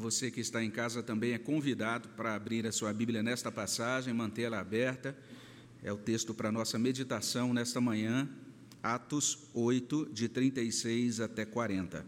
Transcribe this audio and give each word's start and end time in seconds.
você 0.00 0.30
que 0.30 0.40
está 0.40 0.64
em 0.64 0.70
casa 0.70 1.02
também 1.02 1.32
é 1.32 1.38
convidado 1.38 2.08
para 2.16 2.34
abrir 2.34 2.66
a 2.66 2.72
sua 2.72 2.92
Bíblia 2.92 3.22
nesta 3.22 3.52
passagem, 3.52 4.14
mantê-la 4.14 4.58
aberta. 4.58 5.14
É 5.82 5.92
o 5.92 5.96
texto 5.98 6.32
para 6.32 6.50
nossa 6.50 6.78
meditação 6.78 7.52
nesta 7.52 7.80
manhã, 7.80 8.28
Atos 8.82 9.38
8, 9.52 10.08
de 10.12 10.28
36 10.28 11.20
até 11.20 11.44
40. 11.44 12.04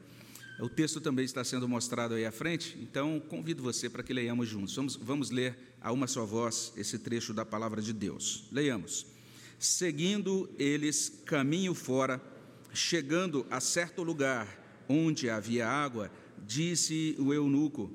O 0.58 0.68
texto 0.68 1.00
também 1.00 1.24
está 1.24 1.44
sendo 1.44 1.68
mostrado 1.68 2.14
aí 2.14 2.24
à 2.24 2.32
frente, 2.32 2.78
então 2.80 3.20
convido 3.20 3.62
você 3.62 3.90
para 3.90 4.02
que 4.02 4.12
leiamos 4.12 4.48
juntos. 4.48 4.74
Vamos, 4.74 4.96
vamos 4.96 5.30
ler 5.30 5.56
a 5.80 5.92
uma 5.92 6.06
só 6.06 6.24
voz 6.24 6.72
esse 6.76 6.98
trecho 6.98 7.34
da 7.34 7.44
palavra 7.44 7.82
de 7.82 7.92
Deus. 7.92 8.44
Leiamos. 8.50 9.06
Seguindo 9.58 10.48
eles 10.58 11.22
caminho 11.26 11.74
fora, 11.74 12.20
chegando 12.72 13.46
a 13.50 13.60
certo 13.60 14.02
lugar 14.02 14.84
onde 14.88 15.28
havia 15.28 15.68
água, 15.68 16.10
disse 16.46 17.16
o 17.18 17.32
eunuco: 17.32 17.90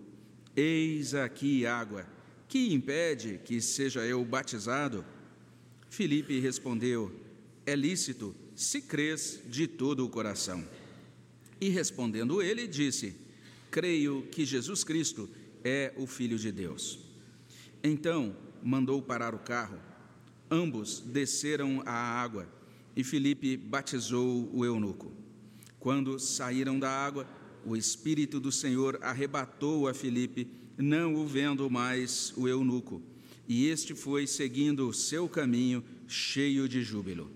Eis 0.56 1.14
aqui 1.14 1.66
água, 1.66 2.06
que 2.48 2.74
impede 2.74 3.40
que 3.44 3.62
seja 3.62 4.06
eu 4.06 4.24
batizado? 4.24 5.06
Filipe 5.90 6.40
respondeu: 6.40 7.12
É 7.66 7.76
lícito, 7.76 8.36
se 8.56 8.82
crês 8.82 9.40
de 9.48 9.68
todo 9.68 10.06
o 10.06 10.10
coração. 10.10 10.64
E 11.60 11.70
respondendo 11.70 12.42
ele, 12.42 12.68
disse: 12.68 13.16
Creio 13.70 14.24
que 14.32 14.46
Jesus 14.46 14.84
Cristo 14.84 15.30
é 15.64 15.94
o 15.98 16.08
Filho 16.08 16.38
de 16.38 16.52
Deus. 16.52 17.00
Então 17.84 18.36
mandou 18.64 19.02
parar 19.02 19.36
o 19.36 19.40
carro. 19.40 19.80
Ambos 20.50 21.00
desceram 21.00 21.84
à 21.86 21.92
água 21.94 22.48
e 22.96 23.04
Filipe 23.04 23.58
batizou 23.58 24.50
o 24.54 24.66
eunuco. 24.66 25.12
Quando 25.80 26.18
saíram 26.20 26.80
da 26.80 26.90
água, 26.90 27.28
o 27.66 27.76
Espírito 27.76 28.40
do 28.40 28.52
Senhor 28.52 29.00
arrebatou 29.02 29.88
a 29.88 29.94
Filipe, 29.94 30.48
não 30.78 31.16
o 31.16 31.26
vendo 31.26 31.70
mais 31.70 32.34
o 32.36 32.48
eunuco, 32.48 33.02
e 33.48 33.68
este 33.68 33.96
foi 33.96 34.28
seguindo 34.28 34.88
o 34.88 34.94
seu 34.94 35.28
caminho, 35.28 35.84
cheio 36.08 36.68
de 36.68 36.84
júbilo. 36.84 37.32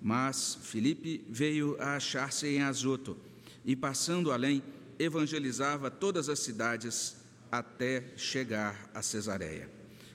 Mas 0.00 0.58
Filipe 0.62 1.24
veio 1.28 1.76
a 1.80 1.96
achar-se 1.96 2.46
em 2.46 2.62
Azoto, 2.62 3.16
e 3.64 3.74
passando 3.74 4.30
além, 4.30 4.62
evangelizava 4.98 5.90
todas 5.90 6.28
as 6.28 6.38
cidades 6.38 7.16
até 7.50 8.12
chegar 8.16 8.90
a 8.94 9.02
Cesareia. 9.02 9.70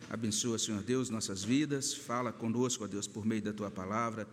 Abençoa, 0.10 0.60
Senhor 0.60 0.84
Deus, 0.84 1.10
nossas 1.10 1.44
vidas, 1.44 1.94
fala 1.94 2.32
conosco, 2.32 2.84
ó 2.84 2.88
Deus, 2.88 3.08
por 3.08 3.26
meio 3.26 3.42
da 3.42 3.54
tua 3.54 3.72
palavra, 3.72 4.28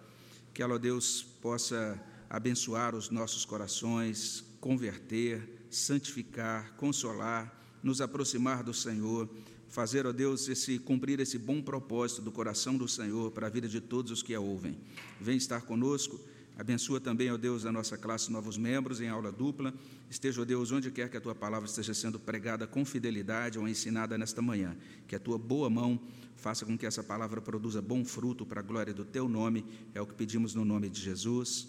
que 0.52 0.62
ela, 0.62 0.74
ó 0.74 0.78
Deus, 0.78 1.24
possa 1.40 2.00
abençoar 2.28 2.94
os 2.94 3.10
nossos 3.10 3.44
corações, 3.44 4.44
converter, 4.60 5.66
santificar, 5.70 6.74
consolar, 6.76 7.54
nos 7.82 8.00
aproximar 8.00 8.62
do 8.62 8.74
Senhor, 8.74 9.28
fazer, 9.68 10.06
ó 10.06 10.12
Deus, 10.12 10.48
esse 10.48 10.78
cumprir 10.78 11.20
esse 11.20 11.38
bom 11.38 11.60
propósito 11.60 12.22
do 12.22 12.32
coração 12.32 12.76
do 12.76 12.88
Senhor 12.88 13.30
para 13.30 13.46
a 13.46 13.50
vida 13.50 13.68
de 13.68 13.80
todos 13.80 14.10
os 14.10 14.22
que 14.22 14.34
a 14.34 14.40
ouvem. 14.40 14.78
Vem 15.20 15.36
estar 15.36 15.62
conosco. 15.62 16.18
Abençoa 16.58 17.00
também, 17.00 17.30
ó 17.30 17.36
Deus, 17.36 17.64
a 17.64 17.70
nossa 17.70 17.96
classe 17.96 18.32
novos 18.32 18.58
membros 18.58 19.00
em 19.00 19.08
aula 19.08 19.30
dupla. 19.30 19.72
Esteja, 20.10 20.42
ó 20.42 20.44
Deus, 20.44 20.72
onde 20.72 20.90
quer 20.90 21.08
que 21.08 21.16
a 21.16 21.20
tua 21.20 21.34
palavra 21.34 21.68
esteja 21.68 21.94
sendo 21.94 22.18
pregada 22.18 22.66
com 22.66 22.84
fidelidade 22.84 23.58
ou 23.58 23.68
ensinada 23.68 24.18
nesta 24.18 24.42
manhã. 24.42 24.76
Que 25.06 25.14
a 25.14 25.20
tua 25.20 25.38
boa 25.38 25.70
mão 25.70 26.00
faça 26.34 26.66
com 26.66 26.76
que 26.76 26.86
essa 26.86 27.02
palavra 27.04 27.40
produza 27.40 27.80
bom 27.80 28.04
fruto 28.04 28.44
para 28.44 28.58
a 28.58 28.62
glória 28.62 28.92
do 28.92 29.04
teu 29.04 29.28
nome. 29.28 29.64
É 29.94 30.00
o 30.00 30.06
que 30.06 30.14
pedimos 30.14 30.52
no 30.52 30.64
nome 30.64 30.88
de 30.88 31.00
Jesus. 31.00 31.68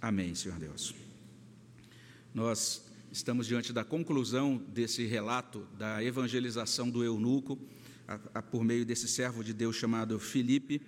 Amém, 0.00 0.34
Senhor 0.34 0.58
Deus. 0.58 1.03
Nós 2.34 2.82
estamos 3.12 3.46
diante 3.46 3.72
da 3.72 3.84
conclusão 3.84 4.60
desse 4.74 5.04
relato 5.04 5.68
da 5.78 6.02
evangelização 6.02 6.90
do 6.90 7.04
eunuco, 7.04 7.56
a, 8.08 8.18
a, 8.34 8.42
por 8.42 8.64
meio 8.64 8.84
desse 8.84 9.06
servo 9.06 9.44
de 9.44 9.54
Deus 9.54 9.76
chamado 9.76 10.18
Filipe. 10.18 10.82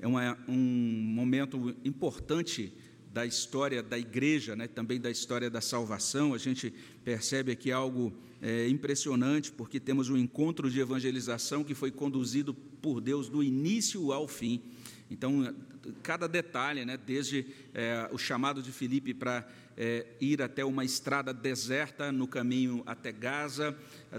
É 0.00 0.08
uma, 0.08 0.36
um 0.48 0.56
momento 0.56 1.72
importante 1.84 2.72
da 3.12 3.24
história 3.24 3.80
da 3.80 3.96
igreja, 3.96 4.56
né, 4.56 4.66
também 4.66 5.00
da 5.00 5.08
história 5.08 5.48
da 5.48 5.60
salvação. 5.60 6.34
A 6.34 6.38
gente 6.38 6.74
percebe 7.04 7.52
aqui 7.52 7.70
algo 7.70 8.12
é, 8.42 8.68
impressionante, 8.68 9.52
porque 9.52 9.78
temos 9.78 10.10
um 10.10 10.16
encontro 10.16 10.68
de 10.68 10.80
evangelização 10.80 11.62
que 11.62 11.76
foi 11.76 11.92
conduzido 11.92 12.52
por 12.52 13.00
Deus 13.00 13.28
do 13.28 13.40
início 13.40 14.12
ao 14.12 14.26
fim. 14.26 14.60
Então, 15.08 15.54
cada 16.02 16.26
detalhe, 16.26 16.84
né, 16.84 16.96
desde 16.96 17.46
é, 17.74 18.08
o 18.12 18.18
chamado 18.18 18.62
de 18.62 18.72
Filipe 18.72 19.14
para 19.14 19.46
é, 19.76 20.06
ir 20.20 20.42
até 20.42 20.64
uma 20.64 20.84
estrada 20.84 21.32
deserta 21.32 22.10
no 22.10 22.26
caminho 22.26 22.82
até 22.84 23.12
Gaza, 23.12 23.76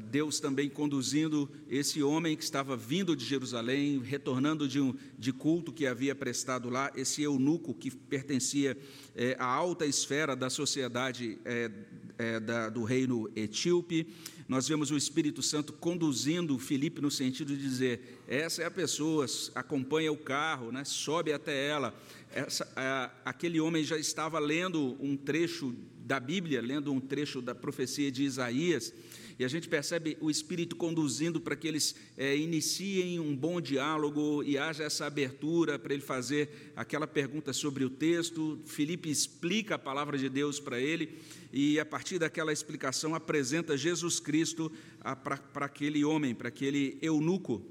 Deus 0.10 0.40
também 0.40 0.70
conduzindo 0.70 1.50
esse 1.70 2.02
homem 2.02 2.38
que 2.38 2.44
estava 2.44 2.78
vindo 2.78 3.14
de 3.16 3.26
Jerusalém, 3.26 4.00
retornando 4.00 4.68
de, 4.68 4.80
um, 4.80 4.96
de 5.18 5.34
culto 5.34 5.74
que 5.74 5.86
havia 5.86 6.16
prestado 6.16 6.70
lá, 6.70 6.92
esse 6.96 7.24
eunuco 7.24 7.74
que 7.74 7.92
pertencia 7.92 8.78
é, 9.16 9.36
à 9.38 9.46
alta 9.46 9.86
esfera 9.86 10.34
da 10.34 10.50
sociedade 10.50 11.38
é, 11.44 11.70
é, 12.18 12.40
da, 12.40 12.70
do 12.70 12.84
reino 12.84 13.30
etíope 13.36 14.08
nós 14.50 14.68
vemos 14.68 14.90
o 14.90 14.98
Espírito 14.98 15.44
Santo 15.44 15.72
conduzindo 15.72 16.58
Filipe 16.58 17.00
no 17.00 17.12
sentido 17.12 17.56
de 17.56 17.62
dizer: 17.62 18.20
essa 18.28 18.64
é 18.64 18.66
a 18.66 18.72
pessoa, 18.72 19.28
acompanha 19.54 20.12
o 20.12 20.18
carro, 20.18 20.72
né, 20.72 20.84
sobe 20.84 21.32
até 21.32 21.68
ela. 21.68 21.94
Essa, 22.32 22.68
a, 22.76 23.12
aquele 23.24 23.60
homem 23.60 23.84
já 23.84 23.96
estava 23.96 24.40
lendo 24.40 24.98
um 25.00 25.16
trecho 25.16 25.76
da 26.00 26.20
Bíblia, 26.20 26.64
lendo 26.64 26.92
um 26.92 27.00
trecho 27.00 27.44
da 27.44 27.54
profecia 27.54 28.12
de 28.12 28.24
Isaías, 28.24 28.92
e 29.40 29.46
a 29.46 29.48
gente 29.48 29.70
percebe 29.70 30.18
o 30.20 30.30
Espírito 30.30 30.76
conduzindo 30.76 31.40
para 31.40 31.56
que 31.56 31.66
eles 31.66 31.96
é, 32.18 32.36
iniciem 32.36 33.22
um 33.22 33.34
bom 33.34 33.62
diálogo 33.62 34.44
e 34.44 34.58
haja 34.58 34.84
essa 34.84 35.06
abertura 35.06 35.80
para 35.80 35.94
ele 35.94 36.04
fazer 36.04 36.74
aquela 36.76 37.08
pergunta 37.08 37.54
sobre 37.54 37.86
o 37.86 37.90
texto. 37.90 38.60
Felipe 38.66 39.10
explica 39.10 39.76
a 39.76 39.80
palavra 39.80 40.18
de 40.18 40.28
Deus 40.28 40.60
para 40.60 40.78
ele 40.78 41.18
e, 41.54 41.80
a 41.80 41.86
partir 41.86 42.20
daquela 42.20 42.52
explicação, 42.52 43.16
apresenta 43.16 43.78
Jesus 43.78 44.20
Cristo 44.20 44.70
para 45.24 45.66
aquele 45.66 46.04
homem, 46.04 46.36
para 46.36 46.50
aquele 46.50 46.98
eunuco. 47.02 47.66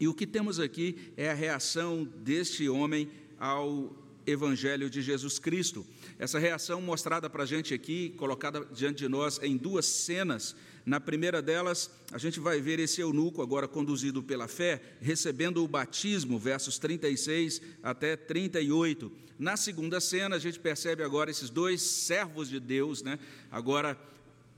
E 0.00 0.08
o 0.08 0.14
que 0.14 0.26
temos 0.26 0.58
aqui 0.58 1.12
é 1.18 1.30
a 1.30 1.34
reação 1.34 2.08
deste 2.22 2.66
homem 2.66 3.10
ao 3.38 3.94
Evangelho 4.26 4.88
de 4.88 5.02
Jesus 5.02 5.38
Cristo. 5.38 5.86
Essa 6.18 6.38
reação 6.38 6.80
mostrada 6.80 7.28
para 7.28 7.42
a 7.42 7.46
gente 7.46 7.74
aqui, 7.74 8.14
colocada 8.16 8.64
diante 8.72 8.98
de 8.98 9.08
nós 9.08 9.40
em 9.42 9.56
duas 9.56 9.86
cenas. 9.86 10.56
Na 10.86 11.00
primeira 11.00 11.40
delas, 11.40 11.90
a 12.12 12.18
gente 12.18 12.38
vai 12.38 12.60
ver 12.60 12.78
esse 12.78 13.00
eunuco, 13.00 13.42
agora 13.42 13.66
conduzido 13.66 14.22
pela 14.22 14.46
fé, 14.46 14.80
recebendo 15.00 15.64
o 15.64 15.68
batismo, 15.68 16.38
versos 16.38 16.78
36 16.78 17.60
até 17.82 18.16
38. 18.16 19.10
Na 19.38 19.56
segunda 19.56 20.00
cena, 20.00 20.36
a 20.36 20.38
gente 20.38 20.60
percebe 20.60 21.02
agora 21.02 21.30
esses 21.30 21.50
dois 21.50 21.82
servos 21.82 22.48
de 22.48 22.60
Deus, 22.60 23.02
né? 23.02 23.18
agora 23.50 23.98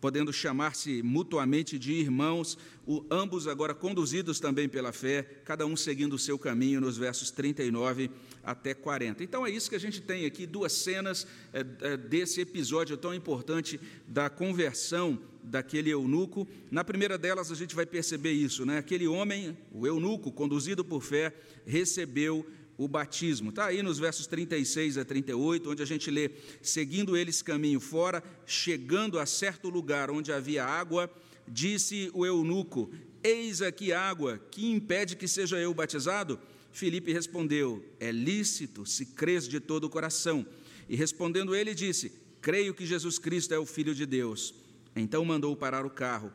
podendo 0.07 0.33
chamar-se 0.33 1.03
mutuamente 1.03 1.77
de 1.77 1.95
irmãos, 1.95 2.57
o, 2.87 3.05
ambos 3.11 3.49
agora 3.49 3.75
conduzidos 3.75 4.39
também 4.39 4.69
pela 4.69 4.93
fé, 4.93 5.25
cada 5.45 5.67
um 5.67 5.77
seguindo 5.77 6.13
o 6.13 6.19
seu 6.19 6.39
caminho, 6.39 6.81
nos 6.81 6.97
versos 6.97 7.33
39 7.33 8.09
até 8.45 8.73
40. 8.73 9.25
Então 9.25 9.45
é 9.45 9.51
isso 9.51 9.69
que 9.69 9.75
a 9.75 9.81
gente 9.81 10.01
tem 10.01 10.25
aqui, 10.25 10.47
duas 10.47 10.73
cenas 10.73 11.27
é, 11.53 11.67
é, 11.81 11.97
desse 11.97 12.41
episódio 12.41 12.97
tão 12.97 13.13
importante 13.13 13.81
da 14.07 14.31
conversão 14.31 15.19
daquele 15.43 15.91
eunuco. 15.91 16.47
Na 16.71 16.85
primeira 16.85 17.19
delas, 17.19 17.51
a 17.51 17.57
gente 17.57 17.75
vai 17.75 17.85
perceber 17.85 18.31
isso, 18.31 18.65
né? 18.65 18.79
Aquele 18.79 19.09
homem, 19.09 19.59
o 19.73 19.89
eunuco, 19.89 20.31
conduzido 20.31 20.85
por 20.85 21.03
fé, 21.03 21.35
recebeu 21.67 22.47
o 22.79 22.87
batismo. 22.87 23.51
Está 23.51 23.67
aí 23.67 23.83
nos 23.83 23.99
versos 23.99 24.27
36 24.27 24.99
a 24.99 25.05
38, 25.05 25.71
onde 25.71 25.83
a 25.83 25.87
gente 25.87 26.11
lê: 26.11 26.31
Seguindo 26.61 27.17
eles 27.17 27.43
caminho 27.43 27.81
fora, 27.81 28.23
chegando 28.45 29.19
a 29.19 29.27
certo 29.27 29.69
lugar 29.69 30.11
onde 30.11 30.33
havia 30.33 30.65
água, 30.65 31.11
disse 31.49 32.11
o 32.13 32.27
eunuco: 32.27 32.91
Eis 33.23 33.63
aqui 33.63 33.93
água, 33.93 34.39
que 34.51 34.71
impede 34.71 35.17
que 35.17 35.27
seja 35.27 35.59
eu 35.59 35.73
batizado? 35.73 36.39
Filipe 36.73 37.13
respondeu: 37.13 37.85
É 37.99 38.11
lícito, 38.13 38.85
se 38.85 39.07
crês 39.07 39.49
de 39.49 39.61
todo 39.61 39.85
o 39.85 39.91
coração. 39.91 40.47
E 40.89 40.95
respondendo 40.95 41.55
ele, 41.55 41.75
disse: 41.75 42.13
Creio 42.41 42.75
que 42.75 42.87
Jesus 42.87 43.19
Cristo 43.19 43.55
é 43.55 43.59
o 43.59 43.67
Filho 43.67 43.95
de 43.95 44.05
Deus. 44.05 44.55
Então 44.95 45.25
mandou 45.25 45.57
parar 45.57 45.85
o 45.85 45.91
carro. 45.91 46.33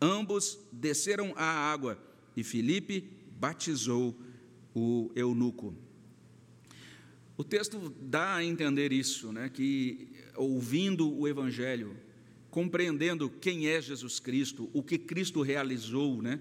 Ambos 0.00 0.58
desceram 0.72 1.32
à 1.36 1.44
água 1.44 1.98
e 2.36 2.44
Filipe 2.44 3.08
batizou 3.38 4.14
o 4.74 5.10
eunuco. 5.14 5.74
O 7.36 7.44
texto 7.44 7.92
dá 8.00 8.36
a 8.36 8.44
entender 8.44 8.92
isso, 8.92 9.32
né, 9.32 9.48
que 9.48 10.08
ouvindo 10.36 11.12
o 11.12 11.26
Evangelho, 11.26 11.96
compreendendo 12.50 13.28
quem 13.28 13.66
é 13.66 13.80
Jesus 13.80 14.20
Cristo, 14.20 14.70
o 14.72 14.82
que 14.82 14.96
Cristo 14.96 15.42
realizou, 15.42 16.22
né, 16.22 16.40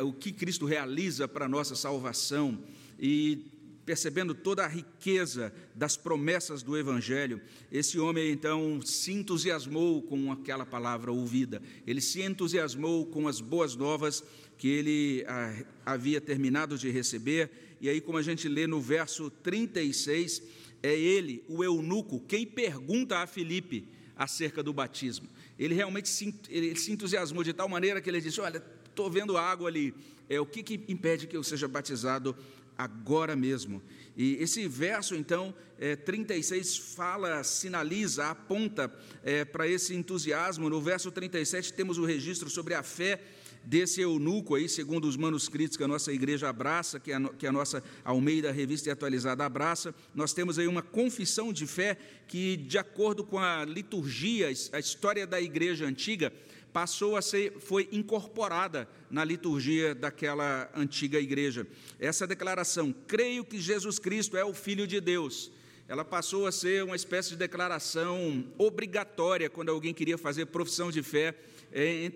o 0.00 0.12
que 0.12 0.30
Cristo 0.32 0.66
realiza 0.66 1.26
para 1.26 1.46
a 1.46 1.48
nossa 1.48 1.74
salvação, 1.74 2.62
e 2.98 3.46
percebendo 3.86 4.34
toda 4.34 4.64
a 4.64 4.68
riqueza 4.68 5.54
das 5.74 5.96
promessas 5.96 6.62
do 6.62 6.76
Evangelho, 6.76 7.40
esse 7.70 7.98
homem 8.00 8.32
então 8.32 8.80
se 8.82 9.12
entusiasmou 9.12 10.02
com 10.02 10.32
aquela 10.32 10.66
palavra 10.66 11.12
ouvida, 11.12 11.62
ele 11.86 12.00
se 12.00 12.20
entusiasmou 12.20 13.06
com 13.06 13.28
as 13.28 13.40
boas 13.40 13.76
novas 13.76 14.24
que 14.58 14.68
ele 14.68 15.24
ah, 15.26 15.54
havia 15.84 16.20
terminado 16.20 16.78
de 16.78 16.90
receber, 16.90 17.50
e 17.80 17.88
aí, 17.88 18.00
como 18.00 18.18
a 18.18 18.22
gente 18.22 18.48
lê 18.48 18.66
no 18.66 18.80
verso 18.80 19.30
36, 19.30 20.42
é 20.82 20.94
ele, 20.94 21.44
o 21.48 21.62
eunuco, 21.62 22.20
quem 22.20 22.46
pergunta 22.46 23.18
a 23.18 23.26
Filipe 23.26 23.86
acerca 24.16 24.62
do 24.62 24.72
batismo. 24.72 25.28
Ele 25.58 25.74
realmente 25.74 26.08
se, 26.08 26.34
ele 26.48 26.74
se 26.76 26.92
entusiasmou 26.92 27.44
de 27.44 27.52
tal 27.52 27.68
maneira 27.68 28.00
que 28.00 28.08
ele 28.08 28.20
disse: 28.20 28.40
Olha, 28.40 28.62
estou 28.88 29.10
vendo 29.10 29.36
água 29.36 29.68
ali, 29.68 29.94
é, 30.28 30.40
o 30.40 30.46
que, 30.46 30.62
que 30.62 30.80
impede 30.88 31.26
que 31.26 31.36
eu 31.36 31.42
seja 31.42 31.68
batizado 31.68 32.36
agora 32.76 33.34
mesmo. 33.34 33.82
E 34.16 34.34
esse 34.36 34.66
verso, 34.68 35.14
então, 35.14 35.54
é, 35.78 35.96
36, 35.96 36.76
fala, 36.76 37.42
sinaliza, 37.44 38.26
aponta 38.28 38.92
é, 39.22 39.44
para 39.44 39.66
esse 39.68 39.94
entusiasmo. 39.94 40.68
No 40.68 40.80
verso 40.80 41.10
37, 41.10 41.72
temos 41.72 41.98
o 41.98 42.04
registro 42.04 42.48
sobre 42.48 42.74
a 42.74 42.82
fé 42.82 43.20
desse 43.66 44.00
eunuco 44.00 44.54
aí, 44.54 44.68
segundo 44.68 45.06
os 45.08 45.16
manuscritos 45.16 45.76
que 45.76 45.82
a 45.82 45.88
nossa 45.88 46.12
igreja 46.12 46.48
abraça, 46.48 47.00
que 47.00 47.12
a, 47.12 47.20
que 47.30 47.46
a 47.46 47.52
nossa 47.52 47.82
Almeida 48.04 48.52
Revista 48.52 48.88
e 48.88 48.92
Atualizada 48.92 49.44
abraça. 49.44 49.92
Nós 50.14 50.32
temos 50.32 50.58
aí 50.58 50.68
uma 50.68 50.82
confissão 50.82 51.52
de 51.52 51.66
fé 51.66 51.98
que, 52.28 52.56
de 52.56 52.78
acordo 52.78 53.24
com 53.24 53.38
a 53.38 53.64
liturgia, 53.64 54.48
a 54.72 54.78
história 54.78 55.26
da 55.26 55.40
igreja 55.40 55.84
antiga, 55.84 56.32
passou 56.72 57.16
a 57.16 57.22
ser, 57.22 57.58
foi 57.58 57.88
incorporada 57.90 58.88
na 59.10 59.24
liturgia 59.24 59.94
daquela 59.94 60.70
antiga 60.74 61.18
igreja. 61.18 61.66
Essa 61.98 62.26
declaração, 62.26 62.94
creio 63.06 63.44
que 63.44 63.58
Jesus 63.58 63.98
Cristo 63.98 64.36
é 64.36 64.44
o 64.44 64.54
Filho 64.54 64.86
de 64.86 65.00
Deus, 65.00 65.50
ela 65.88 66.04
passou 66.04 66.46
a 66.46 66.52
ser 66.52 66.82
uma 66.82 66.96
espécie 66.96 67.30
de 67.30 67.36
declaração 67.36 68.44
obrigatória 68.58 69.48
quando 69.48 69.68
alguém 69.68 69.94
queria 69.94 70.18
fazer 70.18 70.46
profissão 70.46 70.90
de 70.90 71.02
fé, 71.02 71.34
é, 71.72 72.10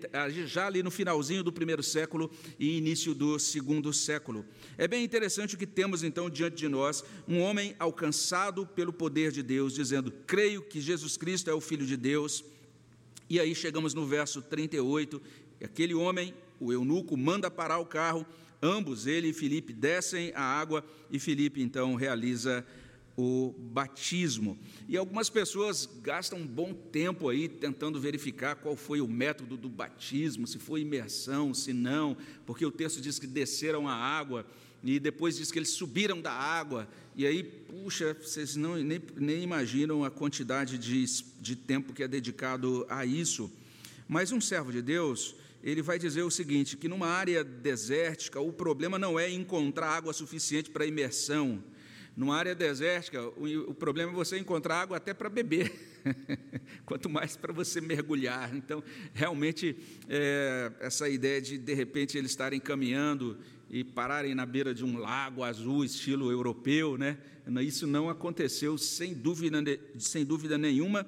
já 0.45 0.67
ali 0.67 0.83
no 0.83 0.91
finalzinho 0.91 1.43
do 1.43 1.53
primeiro 1.53 1.81
século 1.81 2.29
e 2.59 2.77
início 2.77 3.13
do 3.13 3.39
segundo 3.39 3.93
século. 3.93 4.45
É 4.77 4.87
bem 4.87 5.03
interessante 5.03 5.55
o 5.55 5.57
que 5.57 5.67
temos 5.67 6.03
então 6.03 6.29
diante 6.29 6.57
de 6.57 6.67
nós, 6.67 7.03
um 7.27 7.39
homem 7.39 7.75
alcançado 7.79 8.65
pelo 8.65 8.91
poder 8.91 9.31
de 9.31 9.41
Deus, 9.41 9.73
dizendo: 9.73 10.11
Creio 10.25 10.61
que 10.61 10.81
Jesus 10.81 11.15
Cristo 11.15 11.49
é 11.49 11.53
o 11.53 11.61
Filho 11.61 11.85
de 11.85 11.95
Deus 11.95 12.43
e 13.31 13.39
aí 13.39 13.55
chegamos 13.55 13.93
no 13.93 14.05
verso 14.05 14.41
38, 14.41 15.21
aquele 15.63 15.93
homem, 15.93 16.33
o 16.59 16.73
eunuco, 16.73 17.15
manda 17.15 17.49
parar 17.49 17.77
o 17.77 17.85
carro, 17.85 18.25
ambos, 18.61 19.07
ele 19.07 19.29
e 19.29 19.33
Filipe, 19.33 19.71
descem 19.71 20.33
a 20.35 20.41
água 20.41 20.83
e 21.09 21.17
Filipe 21.17 21.61
então 21.61 21.95
realiza 21.95 22.65
o 23.21 23.53
batismo. 23.57 24.57
E 24.87 24.97
algumas 24.97 25.29
pessoas 25.29 25.87
gastam 26.01 26.39
um 26.39 26.47
bom 26.47 26.73
tempo 26.73 27.29
aí 27.29 27.47
tentando 27.47 27.99
verificar 27.99 28.55
qual 28.55 28.75
foi 28.75 29.01
o 29.01 29.07
método 29.07 29.55
do 29.55 29.69
batismo, 29.69 30.47
se 30.47 30.57
foi 30.57 30.81
imersão, 30.81 31.53
se 31.53 31.71
não, 31.71 32.17
porque 32.45 32.65
o 32.65 32.71
texto 32.71 32.99
diz 32.99 33.19
que 33.19 33.27
desceram 33.27 33.87
a 33.87 33.93
água 33.93 34.45
e 34.83 34.99
depois 34.99 35.37
diz 35.37 35.51
que 35.51 35.59
eles 35.59 35.69
subiram 35.69 36.19
da 36.19 36.31
água, 36.31 36.87
e 37.15 37.25
aí, 37.25 37.43
puxa, 37.43 38.17
vocês 38.19 38.55
não, 38.55 38.75
nem, 38.77 39.01
nem 39.15 39.43
imaginam 39.43 40.03
a 40.03 40.09
quantidade 40.09 40.77
de, 40.77 41.05
de 41.39 41.55
tempo 41.55 41.93
que 41.93 42.01
é 42.01 42.07
dedicado 42.07 42.85
a 42.89 43.05
isso. 43.05 43.51
Mas 44.07 44.31
um 44.31 44.41
servo 44.41 44.71
de 44.71 44.81
Deus, 44.81 45.35
ele 45.63 45.81
vai 45.81 45.99
dizer 45.99 46.23
o 46.23 46.31
seguinte: 46.31 46.77
que 46.77 46.87
numa 46.87 47.07
área 47.07 47.43
desértica, 47.43 48.39
o 48.39 48.51
problema 48.51 48.97
não 48.97 49.19
é 49.19 49.29
encontrar 49.29 49.89
água 49.89 50.13
suficiente 50.13 50.69
para 50.69 50.85
imersão. 50.85 51.63
Numa 52.15 52.35
área 52.35 52.53
desértica, 52.53 53.21
o, 53.21 53.69
o 53.69 53.73
problema 53.73 54.11
é 54.11 54.15
você 54.15 54.37
encontrar 54.37 54.81
água 54.81 54.97
até 54.97 55.13
para 55.13 55.29
beber, 55.29 55.71
quanto 56.85 57.09
mais 57.09 57.37
para 57.37 57.53
você 57.53 57.79
mergulhar. 57.79 58.53
Então, 58.55 58.83
realmente, 59.13 59.77
é, 60.09 60.71
essa 60.81 61.07
ideia 61.07 61.41
de, 61.41 61.57
de 61.57 61.73
repente, 61.73 62.17
eles 62.17 62.31
estarem 62.31 62.59
caminhando 62.59 63.37
e 63.69 63.83
pararem 63.83 64.35
na 64.35 64.45
beira 64.45 64.73
de 64.73 64.83
um 64.83 64.97
lago 64.97 65.43
azul, 65.43 65.85
estilo 65.85 66.29
europeu, 66.29 66.97
né? 66.97 67.17
Isso 67.61 67.87
não 67.87 68.09
aconteceu, 68.09 68.77
sem 68.77 69.13
dúvida, 69.13 69.57
sem 69.97 70.25
dúvida 70.25 70.57
nenhuma. 70.57 71.05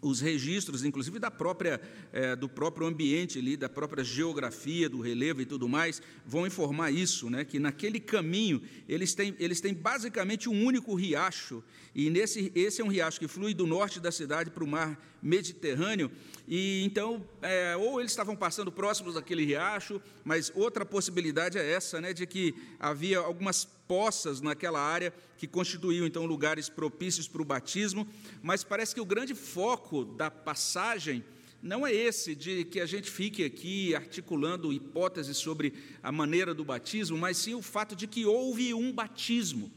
Os 0.00 0.20
registros, 0.20 0.84
inclusive 0.84 1.18
da 1.18 1.30
própria, 1.30 1.80
é, 2.12 2.36
do 2.36 2.48
próprio 2.48 2.86
ambiente 2.86 3.38
ali, 3.38 3.56
da 3.56 3.68
própria 3.68 4.04
geografia, 4.04 4.88
do 4.88 5.00
relevo 5.00 5.42
e 5.42 5.46
tudo 5.46 5.68
mais, 5.68 6.00
vão 6.24 6.46
informar 6.46 6.90
isso, 6.90 7.28
né? 7.28 7.44
que 7.44 7.58
naquele 7.58 7.98
caminho 7.98 8.62
eles 8.88 9.14
têm, 9.14 9.34
eles 9.38 9.60
têm 9.60 9.74
basicamente 9.74 10.48
um 10.48 10.64
único 10.64 10.94
riacho, 10.94 11.62
e 11.94 12.10
nesse, 12.10 12.52
esse 12.54 12.80
é 12.80 12.84
um 12.84 12.88
riacho 12.88 13.18
que 13.18 13.26
flui 13.26 13.54
do 13.54 13.66
norte 13.66 13.98
da 13.98 14.12
cidade 14.12 14.50
para 14.50 14.64
o 14.64 14.66
mar 14.66 15.00
Mediterrâneo, 15.20 16.10
e 16.46 16.84
então, 16.84 17.26
é, 17.42 17.76
ou 17.76 17.98
eles 17.98 18.12
estavam 18.12 18.36
passando 18.36 18.70
próximos 18.70 19.14
daquele 19.14 19.44
riacho, 19.44 20.00
mas 20.24 20.52
outra 20.54 20.86
possibilidade 20.86 21.58
é 21.58 21.72
essa, 21.72 22.00
né, 22.00 22.12
de 22.12 22.26
que 22.26 22.54
havia 22.78 23.18
algumas 23.18 23.68
poças 23.88 24.40
naquela 24.42 24.80
área 24.80 25.12
que 25.38 25.48
constituíam 25.48 26.06
então 26.06 26.26
lugares 26.26 26.68
propícios 26.68 27.26
para 27.26 27.42
o 27.42 27.44
batismo, 27.44 28.06
mas 28.42 28.62
parece 28.62 28.94
que 28.94 29.00
o 29.00 29.06
grande 29.06 29.34
foco 29.34 30.04
da 30.04 30.30
passagem 30.30 31.24
não 31.60 31.84
é 31.84 31.92
esse 31.92 32.36
de 32.36 32.64
que 32.64 32.78
a 32.78 32.86
gente 32.86 33.10
fique 33.10 33.42
aqui 33.42 33.94
articulando 33.94 34.72
hipóteses 34.72 35.36
sobre 35.38 35.72
a 36.02 36.12
maneira 36.12 36.54
do 36.54 36.64
batismo, 36.64 37.18
mas 37.18 37.36
sim 37.36 37.54
o 37.54 37.62
fato 37.62 37.96
de 37.96 38.06
que 38.06 38.24
houve 38.24 38.72
um 38.74 38.92
batismo. 38.92 39.72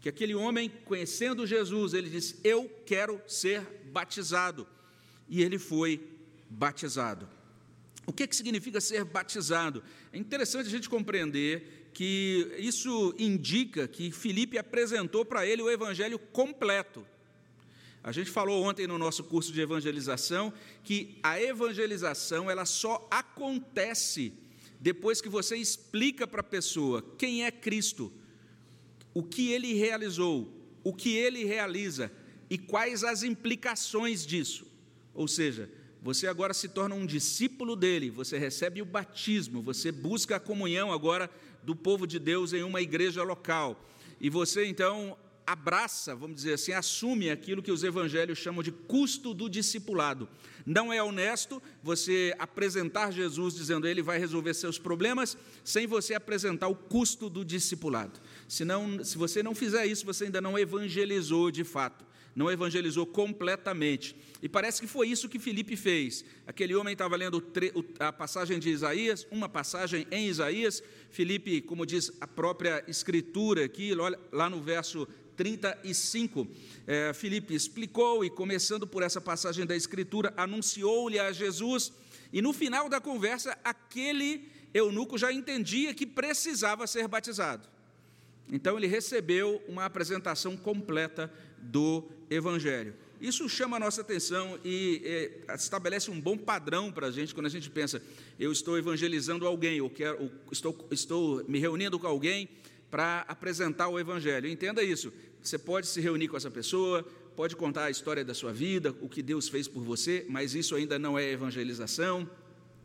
Que 0.00 0.08
aquele 0.08 0.34
homem, 0.34 0.70
conhecendo 0.84 1.46
Jesus, 1.46 1.92
ele 1.92 2.08
disse: 2.08 2.38
Eu 2.42 2.70
quero 2.86 3.20
ser 3.26 3.60
batizado 3.92 4.66
e 5.28 5.42
ele 5.42 5.58
foi 5.58 6.00
batizado. 6.48 7.28
O 8.06 8.12
que, 8.12 8.26
que 8.26 8.34
significa 8.34 8.80
ser 8.80 9.04
batizado? 9.04 9.82
É 10.10 10.16
interessante 10.16 10.66
a 10.68 10.70
gente 10.70 10.88
compreender 10.88 11.77
que 11.98 12.54
isso 12.56 13.12
indica 13.18 13.88
que 13.88 14.12
Filipe 14.12 14.56
apresentou 14.56 15.24
para 15.24 15.44
ele 15.44 15.62
o 15.62 15.68
evangelho 15.68 16.16
completo. 16.16 17.04
A 18.04 18.12
gente 18.12 18.30
falou 18.30 18.62
ontem 18.62 18.86
no 18.86 18.96
nosso 18.96 19.24
curso 19.24 19.50
de 19.52 19.60
evangelização 19.60 20.52
que 20.84 21.18
a 21.24 21.42
evangelização 21.42 22.48
ela 22.48 22.64
só 22.64 23.08
acontece 23.10 24.32
depois 24.78 25.20
que 25.20 25.28
você 25.28 25.56
explica 25.56 26.24
para 26.24 26.40
a 26.40 26.44
pessoa 26.44 27.02
quem 27.18 27.44
é 27.44 27.50
Cristo, 27.50 28.12
o 29.12 29.24
que 29.24 29.50
ele 29.50 29.74
realizou, 29.74 30.56
o 30.84 30.94
que 30.94 31.16
ele 31.16 31.44
realiza 31.44 32.12
e 32.48 32.56
quais 32.56 33.02
as 33.02 33.24
implicações 33.24 34.24
disso. 34.24 34.64
Ou 35.12 35.26
seja, 35.26 35.68
você 36.02 36.26
agora 36.26 36.54
se 36.54 36.68
torna 36.68 36.94
um 36.94 37.06
discípulo 37.06 37.74
dele, 37.74 38.10
você 38.10 38.38
recebe 38.38 38.80
o 38.80 38.84
batismo, 38.84 39.62
você 39.62 39.90
busca 39.90 40.36
a 40.36 40.40
comunhão 40.40 40.92
agora 40.92 41.30
do 41.62 41.74
povo 41.74 42.06
de 42.06 42.18
Deus 42.18 42.52
em 42.52 42.62
uma 42.62 42.80
igreja 42.80 43.22
local. 43.22 43.84
E 44.20 44.30
você 44.30 44.64
então 44.66 45.16
abraça, 45.46 46.14
vamos 46.14 46.36
dizer 46.36 46.54
assim, 46.54 46.72
assume 46.72 47.30
aquilo 47.30 47.62
que 47.62 47.72
os 47.72 47.82
evangelhos 47.82 48.38
chamam 48.38 48.62
de 48.62 48.70
custo 48.70 49.32
do 49.32 49.48
discipulado. 49.48 50.28
Não 50.66 50.92
é 50.92 51.02
honesto 51.02 51.62
você 51.82 52.34
apresentar 52.38 53.10
Jesus 53.10 53.54
dizendo 53.54 53.88
ele 53.88 54.02
vai 54.02 54.18
resolver 54.18 54.52
seus 54.52 54.78
problemas 54.78 55.38
sem 55.64 55.86
você 55.86 56.14
apresentar 56.14 56.68
o 56.68 56.74
custo 56.74 57.30
do 57.30 57.44
discipulado. 57.44 58.20
Senão, 58.46 59.02
se 59.02 59.16
você 59.16 59.42
não 59.42 59.54
fizer 59.54 59.86
isso, 59.86 60.04
você 60.04 60.26
ainda 60.26 60.40
não 60.40 60.58
evangelizou 60.58 61.50
de 61.50 61.64
fato 61.64 62.07
não 62.38 62.48
evangelizou 62.48 63.04
completamente. 63.04 64.14
E 64.40 64.48
parece 64.48 64.80
que 64.80 64.86
foi 64.86 65.08
isso 65.08 65.28
que 65.28 65.40
Filipe 65.40 65.74
fez. 65.74 66.24
Aquele 66.46 66.72
homem 66.76 66.92
estava 66.92 67.16
lendo 67.16 67.42
a 67.98 68.12
passagem 68.12 68.60
de 68.60 68.70
Isaías, 68.70 69.26
uma 69.28 69.48
passagem 69.48 70.06
em 70.12 70.28
Isaías. 70.28 70.80
Filipe, 71.10 71.60
como 71.60 71.84
diz 71.84 72.12
a 72.20 72.28
própria 72.28 72.84
Escritura 72.86 73.64
aqui, 73.64 73.92
lá 74.30 74.48
no 74.48 74.62
verso 74.62 75.04
35, 75.36 76.46
é, 76.86 77.12
Filipe 77.12 77.56
explicou 77.56 78.24
e, 78.24 78.30
começando 78.30 78.86
por 78.86 79.02
essa 79.02 79.20
passagem 79.20 79.66
da 79.66 79.74
Escritura, 79.74 80.32
anunciou-lhe 80.36 81.18
a 81.18 81.32
Jesus. 81.32 81.92
E 82.32 82.40
no 82.40 82.52
final 82.52 82.88
da 82.88 83.00
conversa, 83.00 83.58
aquele 83.64 84.48
eunuco 84.72 85.18
já 85.18 85.32
entendia 85.32 85.92
que 85.92 86.06
precisava 86.06 86.86
ser 86.86 87.08
batizado. 87.08 87.68
Então 88.50 88.78
ele 88.78 88.86
recebeu 88.86 89.62
uma 89.68 89.84
apresentação 89.84 90.56
completa 90.56 91.30
do 91.62 92.04
Evangelho. 92.30 92.94
Isso 93.20 93.48
chama 93.48 93.76
a 93.76 93.80
nossa 93.80 94.00
atenção 94.00 94.58
e 94.64 95.02
é, 95.04 95.54
estabelece 95.54 96.10
um 96.10 96.20
bom 96.20 96.36
padrão 96.36 96.92
para 96.92 97.08
a 97.08 97.10
gente 97.10 97.34
quando 97.34 97.46
a 97.46 97.50
gente 97.50 97.68
pensa, 97.68 98.00
eu 98.38 98.52
estou 98.52 98.78
evangelizando 98.78 99.46
alguém, 99.46 99.80
ou, 99.80 99.90
quero, 99.90 100.22
ou 100.22 100.30
estou, 100.52 100.86
estou 100.90 101.44
me 101.48 101.58
reunindo 101.58 101.98
com 101.98 102.06
alguém 102.06 102.48
para 102.90 103.24
apresentar 103.26 103.88
o 103.88 103.98
Evangelho. 103.98 104.48
Entenda 104.48 104.82
isso. 104.82 105.12
Você 105.42 105.58
pode 105.58 105.88
se 105.88 106.00
reunir 106.00 106.28
com 106.28 106.36
essa 106.36 106.50
pessoa, 106.50 107.04
pode 107.34 107.56
contar 107.56 107.84
a 107.84 107.90
história 107.90 108.24
da 108.24 108.34
sua 108.34 108.52
vida, 108.52 108.94
o 109.00 109.08
que 109.08 109.22
Deus 109.22 109.48
fez 109.48 109.66
por 109.66 109.82
você, 109.82 110.24
mas 110.28 110.54
isso 110.54 110.74
ainda 110.74 110.98
não 110.98 111.18
é 111.18 111.30
evangelização. 111.32 112.28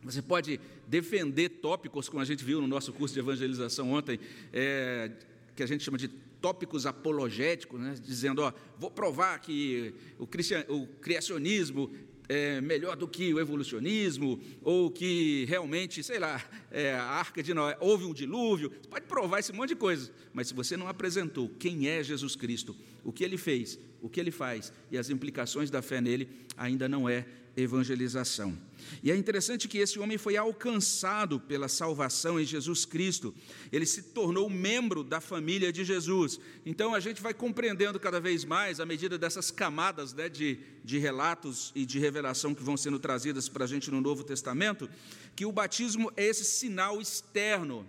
Você 0.03 0.21
pode 0.21 0.59
defender 0.87 1.49
tópicos, 1.49 2.09
como 2.09 2.21
a 2.21 2.25
gente 2.25 2.43
viu 2.43 2.59
no 2.59 2.67
nosso 2.67 2.91
curso 2.91 3.13
de 3.13 3.19
evangelização 3.19 3.91
ontem, 3.91 4.19
é, 4.51 5.11
que 5.55 5.63
a 5.63 5.65
gente 5.65 5.83
chama 5.83 5.97
de 5.97 6.07
tópicos 6.43 6.85
apologéticos, 6.85 7.79
né, 7.79 7.95
dizendo, 8.03 8.41
ó, 8.41 8.51
vou 8.77 8.91
provar 8.91 9.39
que 9.39 9.93
o, 10.19 10.27
o 10.73 10.87
criacionismo 10.99 11.89
é 12.27 12.59
melhor 12.59 12.97
do 12.97 13.07
que 13.07 13.33
o 13.33 13.39
evolucionismo, 13.39 14.41
ou 14.61 14.91
que 14.91 15.45
realmente, 15.45 16.03
sei 16.03 16.19
lá, 16.19 16.43
é, 16.69 16.95
a 16.95 17.03
arca 17.05 17.41
de 17.41 17.53
Noé, 17.53 17.77
houve 17.79 18.03
um 18.03 18.13
dilúvio, 18.13 18.69
você 18.69 18.89
pode 18.89 19.05
provar 19.05 19.39
esse 19.39 19.53
monte 19.53 19.69
de 19.69 19.77
coisa, 19.77 20.11
mas 20.33 20.49
se 20.49 20.53
você 20.53 20.75
não 20.75 20.89
apresentou 20.89 21.47
quem 21.47 21.87
é 21.87 22.03
Jesus 22.03 22.35
Cristo, 22.35 22.75
o 23.05 23.13
que 23.13 23.23
ele 23.23 23.37
fez, 23.37 23.79
o 24.01 24.09
que 24.09 24.19
ele 24.19 24.31
faz 24.31 24.73
e 24.91 24.97
as 24.97 25.09
implicações 25.09 25.71
da 25.71 25.81
fé 25.81 26.01
nele, 26.01 26.27
ainda 26.57 26.89
não 26.89 27.07
é 27.07 27.25
evangelização. 27.55 28.57
E 29.01 29.11
é 29.11 29.15
interessante 29.15 29.67
que 29.67 29.77
esse 29.77 29.99
homem 29.99 30.17
foi 30.17 30.35
alcançado 30.37 31.39
pela 31.39 31.67
salvação 31.67 32.39
em 32.39 32.45
Jesus 32.45 32.85
Cristo, 32.85 33.33
ele 33.71 33.85
se 33.85 34.03
tornou 34.03 34.49
membro 34.49 35.03
da 35.03 35.21
família 35.21 35.71
de 35.71 35.83
Jesus. 35.83 36.39
Então 36.65 36.93
a 36.93 36.99
gente 36.99 37.21
vai 37.21 37.33
compreendendo 37.33 37.99
cada 37.99 38.19
vez 38.19 38.43
mais, 38.43 38.79
à 38.79 38.85
medida 38.85 39.17
dessas 39.17 39.51
camadas 39.51 40.13
né, 40.13 40.29
de, 40.29 40.59
de 40.83 40.97
relatos 40.97 41.71
e 41.75 41.85
de 41.85 41.99
revelação 41.99 42.53
que 42.53 42.63
vão 42.63 42.77
sendo 42.77 42.99
trazidas 42.99 43.47
para 43.47 43.65
a 43.65 43.67
gente 43.67 43.91
no 43.91 44.01
Novo 44.01 44.23
Testamento, 44.23 44.89
que 45.35 45.45
o 45.45 45.51
batismo 45.51 46.11
é 46.15 46.25
esse 46.25 46.43
sinal 46.43 47.01
externo. 47.01 47.87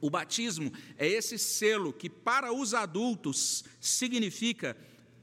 O 0.00 0.10
batismo 0.10 0.70
é 0.98 1.08
esse 1.08 1.38
selo 1.38 1.92
que, 1.92 2.10
para 2.10 2.52
os 2.52 2.74
adultos, 2.74 3.64
significa 3.80 4.76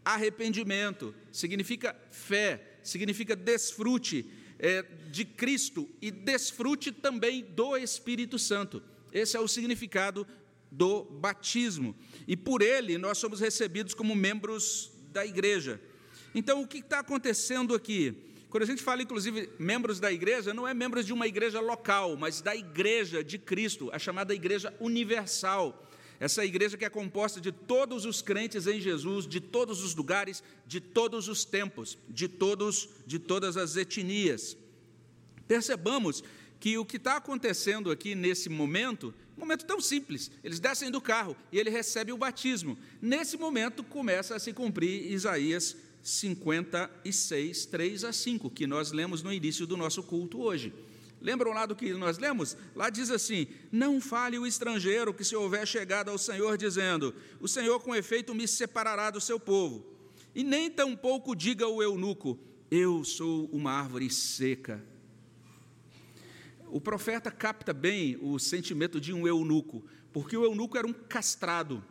arrependimento, 0.03 1.13
significa 1.31 1.95
fé, 2.09 2.77
significa 2.83 3.35
desfrute 3.35 4.25
é, 4.59 4.83
de 5.09 5.25
Cristo 5.25 5.89
e 6.01 6.11
desfrute 6.11 6.91
também 6.91 7.43
do 7.43 7.75
Espírito 7.77 8.37
Santo. 8.37 8.81
Esse 9.11 9.35
é 9.35 9.39
o 9.39 9.47
significado 9.47 10.25
do 10.71 11.03
batismo. 11.03 11.95
E 12.27 12.37
por 12.37 12.61
ele 12.61 12.97
nós 12.97 13.17
somos 13.17 13.39
recebidos 13.39 13.93
como 13.93 14.15
membros 14.15 14.91
da 15.11 15.25
igreja. 15.25 15.81
Então, 16.33 16.61
o 16.61 16.67
que 16.67 16.77
está 16.77 16.99
acontecendo 16.99 17.75
aqui? 17.75 18.15
Quando 18.49 18.63
a 18.63 18.67
gente 18.67 18.81
fala, 18.81 19.01
inclusive, 19.01 19.49
membros 19.57 19.99
da 19.99 20.11
igreja, 20.11 20.53
não 20.53 20.67
é 20.67 20.73
membros 20.73 21.05
de 21.05 21.13
uma 21.13 21.27
igreja 21.27 21.59
local, 21.59 22.15
mas 22.17 22.41
da 22.41 22.55
igreja 22.55 23.23
de 23.23 23.37
Cristo, 23.37 23.89
a 23.93 23.99
chamada 23.99 24.33
igreja 24.33 24.73
universal. 24.79 25.89
Essa 26.21 26.45
igreja 26.45 26.77
que 26.77 26.85
é 26.85 26.89
composta 26.89 27.41
de 27.41 27.51
todos 27.51 28.05
os 28.05 28.21
crentes 28.21 28.67
em 28.67 28.79
Jesus, 28.79 29.25
de 29.25 29.41
todos 29.41 29.83
os 29.83 29.95
lugares, 29.95 30.43
de 30.67 30.79
todos 30.79 31.27
os 31.27 31.43
tempos, 31.43 31.97
de 32.07 32.27
todos, 32.27 32.87
de 33.07 33.17
todas 33.17 33.57
as 33.57 33.75
etnias. 33.75 34.55
Percebamos 35.47 36.23
que 36.59 36.77
o 36.77 36.85
que 36.85 36.97
está 36.97 37.17
acontecendo 37.17 37.89
aqui 37.89 38.13
nesse 38.13 38.49
momento, 38.49 39.11
momento 39.35 39.65
tão 39.65 39.81
simples, 39.81 40.29
eles 40.43 40.59
descem 40.59 40.91
do 40.91 41.01
carro 41.01 41.35
e 41.51 41.57
ele 41.57 41.71
recebe 41.71 42.11
o 42.11 42.17
batismo. 42.17 42.77
Nesse 43.01 43.35
momento 43.35 43.83
começa 43.83 44.35
a 44.35 44.39
se 44.39 44.53
cumprir 44.53 45.11
Isaías 45.11 45.75
56, 46.03 47.65
3 47.65 48.03
a 48.03 48.13
5, 48.13 48.51
que 48.51 48.67
nós 48.67 48.91
lemos 48.91 49.23
no 49.23 49.33
início 49.33 49.65
do 49.65 49.75
nosso 49.75 50.03
culto 50.03 50.39
hoje. 50.39 50.71
Lembram 51.21 51.53
lá 51.53 51.67
do 51.67 51.75
que 51.75 51.93
nós 51.93 52.17
lemos? 52.17 52.57
Lá 52.75 52.89
diz 52.89 53.11
assim: 53.11 53.47
Não 53.71 54.01
fale 54.01 54.39
o 54.39 54.47
estrangeiro 54.47 55.13
que 55.13 55.23
se 55.23 55.35
houver 55.35 55.67
chegado 55.67 56.09
ao 56.09 56.17
Senhor, 56.17 56.57
dizendo: 56.57 57.13
O 57.39 57.47
Senhor 57.47 57.79
com 57.79 57.95
efeito 57.95 58.33
me 58.33 58.47
separará 58.47 59.11
do 59.11 59.21
seu 59.21 59.39
povo. 59.39 59.85
E 60.33 60.43
nem 60.43 60.69
tampouco 60.69 61.35
diga 61.35 61.67
o 61.67 61.81
eunuco: 61.81 62.39
Eu 62.71 63.03
sou 63.03 63.47
uma 63.51 63.71
árvore 63.71 64.09
seca. 64.09 64.83
O 66.67 66.81
profeta 66.81 67.29
capta 67.29 67.71
bem 67.71 68.17
o 68.21 68.39
sentimento 68.39 68.99
de 68.99 69.13
um 69.13 69.27
eunuco, 69.27 69.85
porque 70.11 70.35
o 70.35 70.43
eunuco 70.43 70.77
era 70.77 70.87
um 70.87 70.93
castrado. 70.93 71.83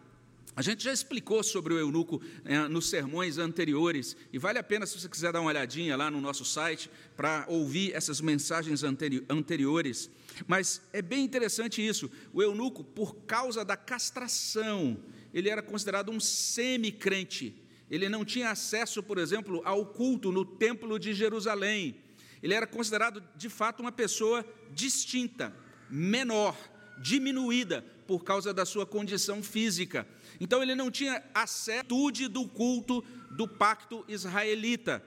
A 0.56 0.62
gente 0.62 0.82
já 0.82 0.92
explicou 0.92 1.42
sobre 1.42 1.72
o 1.72 1.78
eunuco 1.78 2.20
né, 2.42 2.66
nos 2.68 2.90
sermões 2.90 3.38
anteriores, 3.38 4.16
e 4.32 4.38
vale 4.38 4.58
a 4.58 4.62
pena, 4.62 4.84
se 4.84 4.98
você 4.98 5.08
quiser 5.08 5.32
dar 5.32 5.40
uma 5.40 5.50
olhadinha 5.50 5.96
lá 5.96 6.10
no 6.10 6.20
nosso 6.20 6.44
site, 6.44 6.90
para 7.16 7.44
ouvir 7.48 7.94
essas 7.94 8.20
mensagens 8.20 8.82
anteri 8.82 9.24
anteriores. 9.28 10.10
Mas 10.46 10.82
é 10.92 11.00
bem 11.00 11.24
interessante 11.24 11.86
isso. 11.86 12.10
O 12.32 12.42
eunuco, 12.42 12.82
por 12.82 13.14
causa 13.26 13.64
da 13.64 13.76
castração, 13.76 14.98
ele 15.32 15.48
era 15.48 15.62
considerado 15.62 16.10
um 16.10 16.18
semi-crente. 16.18 17.54
Ele 17.88 18.08
não 18.08 18.24
tinha 18.24 18.50
acesso, 18.50 19.02
por 19.02 19.18
exemplo, 19.18 19.62
ao 19.64 19.86
culto 19.86 20.32
no 20.32 20.44
templo 20.44 20.98
de 20.98 21.14
Jerusalém. 21.14 21.96
Ele 22.42 22.54
era 22.54 22.66
considerado, 22.66 23.22
de 23.36 23.48
fato, 23.48 23.80
uma 23.80 23.92
pessoa 23.92 24.44
distinta, 24.72 25.54
menor, 25.88 26.56
diminuída, 27.00 27.84
por 28.06 28.24
causa 28.24 28.52
da 28.52 28.64
sua 28.64 28.84
condição 28.84 29.42
física. 29.42 30.06
Então 30.40 30.62
ele 30.62 30.74
não 30.74 30.90
tinha 30.90 31.22
acesso 31.32 31.88
do 32.28 32.48
culto 32.48 33.04
do 33.30 33.46
pacto 33.46 34.04
israelita. 34.08 35.02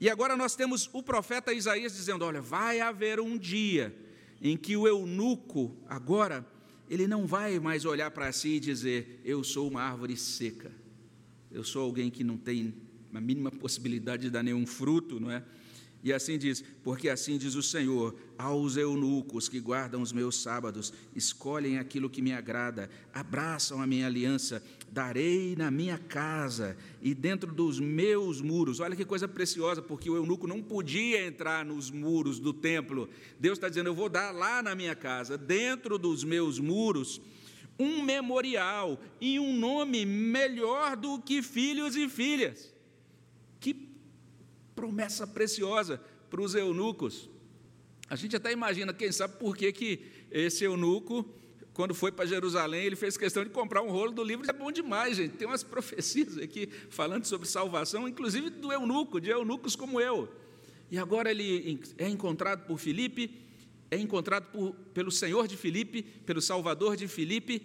E 0.00 0.10
agora 0.10 0.36
nós 0.36 0.54
temos 0.54 0.90
o 0.92 1.02
profeta 1.02 1.52
Isaías 1.52 1.94
dizendo: 1.94 2.24
olha, 2.24 2.40
vai 2.40 2.80
haver 2.80 3.20
um 3.20 3.38
dia 3.38 3.94
em 4.40 4.56
que 4.56 4.76
o 4.76 4.86
eunuco, 4.86 5.76
agora, 5.88 6.44
ele 6.90 7.06
não 7.06 7.26
vai 7.26 7.58
mais 7.58 7.84
olhar 7.84 8.10
para 8.10 8.30
si 8.32 8.56
e 8.56 8.60
dizer: 8.60 9.20
eu 9.24 9.42
sou 9.42 9.68
uma 9.68 9.82
árvore 9.82 10.16
seca, 10.16 10.72
eu 11.50 11.64
sou 11.64 11.82
alguém 11.82 12.10
que 12.10 12.24
não 12.24 12.36
tem 12.36 12.74
a 13.14 13.20
mínima 13.20 13.50
possibilidade 13.50 14.22
de 14.24 14.30
dar 14.30 14.42
nenhum 14.42 14.66
fruto, 14.66 15.20
não 15.20 15.30
é? 15.30 15.44
E 16.02 16.12
assim 16.12 16.36
diz: 16.36 16.64
Porque 16.82 17.08
assim 17.08 17.38
diz 17.38 17.54
o 17.54 17.62
Senhor, 17.62 18.16
aos 18.36 18.76
eunucos 18.76 19.48
que 19.48 19.60
guardam 19.60 20.02
os 20.02 20.12
meus 20.12 20.42
sábados, 20.42 20.92
escolhem 21.14 21.78
aquilo 21.78 22.10
que 22.10 22.20
me 22.20 22.32
agrada, 22.32 22.90
abraçam 23.14 23.80
a 23.80 23.86
minha 23.86 24.06
aliança, 24.06 24.62
darei 24.90 25.54
na 25.54 25.70
minha 25.70 25.96
casa 25.96 26.76
e 27.00 27.14
dentro 27.14 27.54
dos 27.54 27.78
meus 27.78 28.40
muros. 28.40 28.80
Olha 28.80 28.96
que 28.96 29.04
coisa 29.04 29.28
preciosa, 29.28 29.80
porque 29.80 30.10
o 30.10 30.16
eunuco 30.16 30.48
não 30.48 30.60
podia 30.60 31.24
entrar 31.24 31.64
nos 31.64 31.88
muros 31.90 32.40
do 32.40 32.52
templo. 32.52 33.08
Deus 33.38 33.56
está 33.56 33.68
dizendo: 33.68 33.88
Eu 33.88 33.94
vou 33.94 34.08
dar 34.08 34.32
lá 34.32 34.60
na 34.60 34.74
minha 34.74 34.96
casa, 34.96 35.38
dentro 35.38 35.98
dos 35.98 36.24
meus 36.24 36.58
muros, 36.58 37.20
um 37.78 38.02
memorial 38.02 39.00
e 39.20 39.38
um 39.38 39.56
nome 39.56 40.04
melhor 40.04 40.96
do 40.96 41.20
que 41.20 41.42
filhos 41.42 41.94
e 41.94 42.08
filhas 42.08 42.71
promessa 44.74 45.26
preciosa 45.26 46.00
para 46.30 46.40
os 46.40 46.54
eunucos. 46.54 47.28
A 48.08 48.16
gente 48.16 48.36
até 48.36 48.52
imagina, 48.52 48.92
quem 48.92 49.10
sabe 49.10 49.36
por 49.38 49.56
que, 49.56 49.72
que 49.72 50.00
esse 50.30 50.64
eunuco, 50.64 51.28
quando 51.72 51.94
foi 51.94 52.12
para 52.12 52.26
Jerusalém, 52.26 52.84
ele 52.84 52.96
fez 52.96 53.16
questão 53.16 53.42
de 53.42 53.50
comprar 53.50 53.82
um 53.82 53.90
rolo 53.90 54.12
do 54.12 54.22
livro. 54.22 54.48
É 54.48 54.52
bom 54.52 54.70
demais, 54.70 55.16
gente. 55.16 55.36
Tem 55.36 55.46
umas 55.46 55.62
profecias 55.64 56.36
aqui 56.38 56.68
falando 56.90 57.24
sobre 57.24 57.48
salvação, 57.48 58.08
inclusive 58.08 58.50
do 58.50 58.72
eunuco, 58.72 59.20
de 59.20 59.30
eunucos 59.30 59.76
como 59.76 60.00
eu. 60.00 60.28
E 60.90 60.98
agora 60.98 61.30
ele 61.30 61.80
é 61.96 62.08
encontrado 62.08 62.66
por 62.66 62.78
Filipe, 62.78 63.40
é 63.90 63.98
encontrado 63.98 64.50
por, 64.50 64.74
pelo 64.92 65.10
Senhor 65.10 65.48
de 65.48 65.56
Filipe, 65.56 66.02
pelo 66.02 66.42
Salvador 66.42 66.96
de 66.96 67.08
Filipe, 67.08 67.62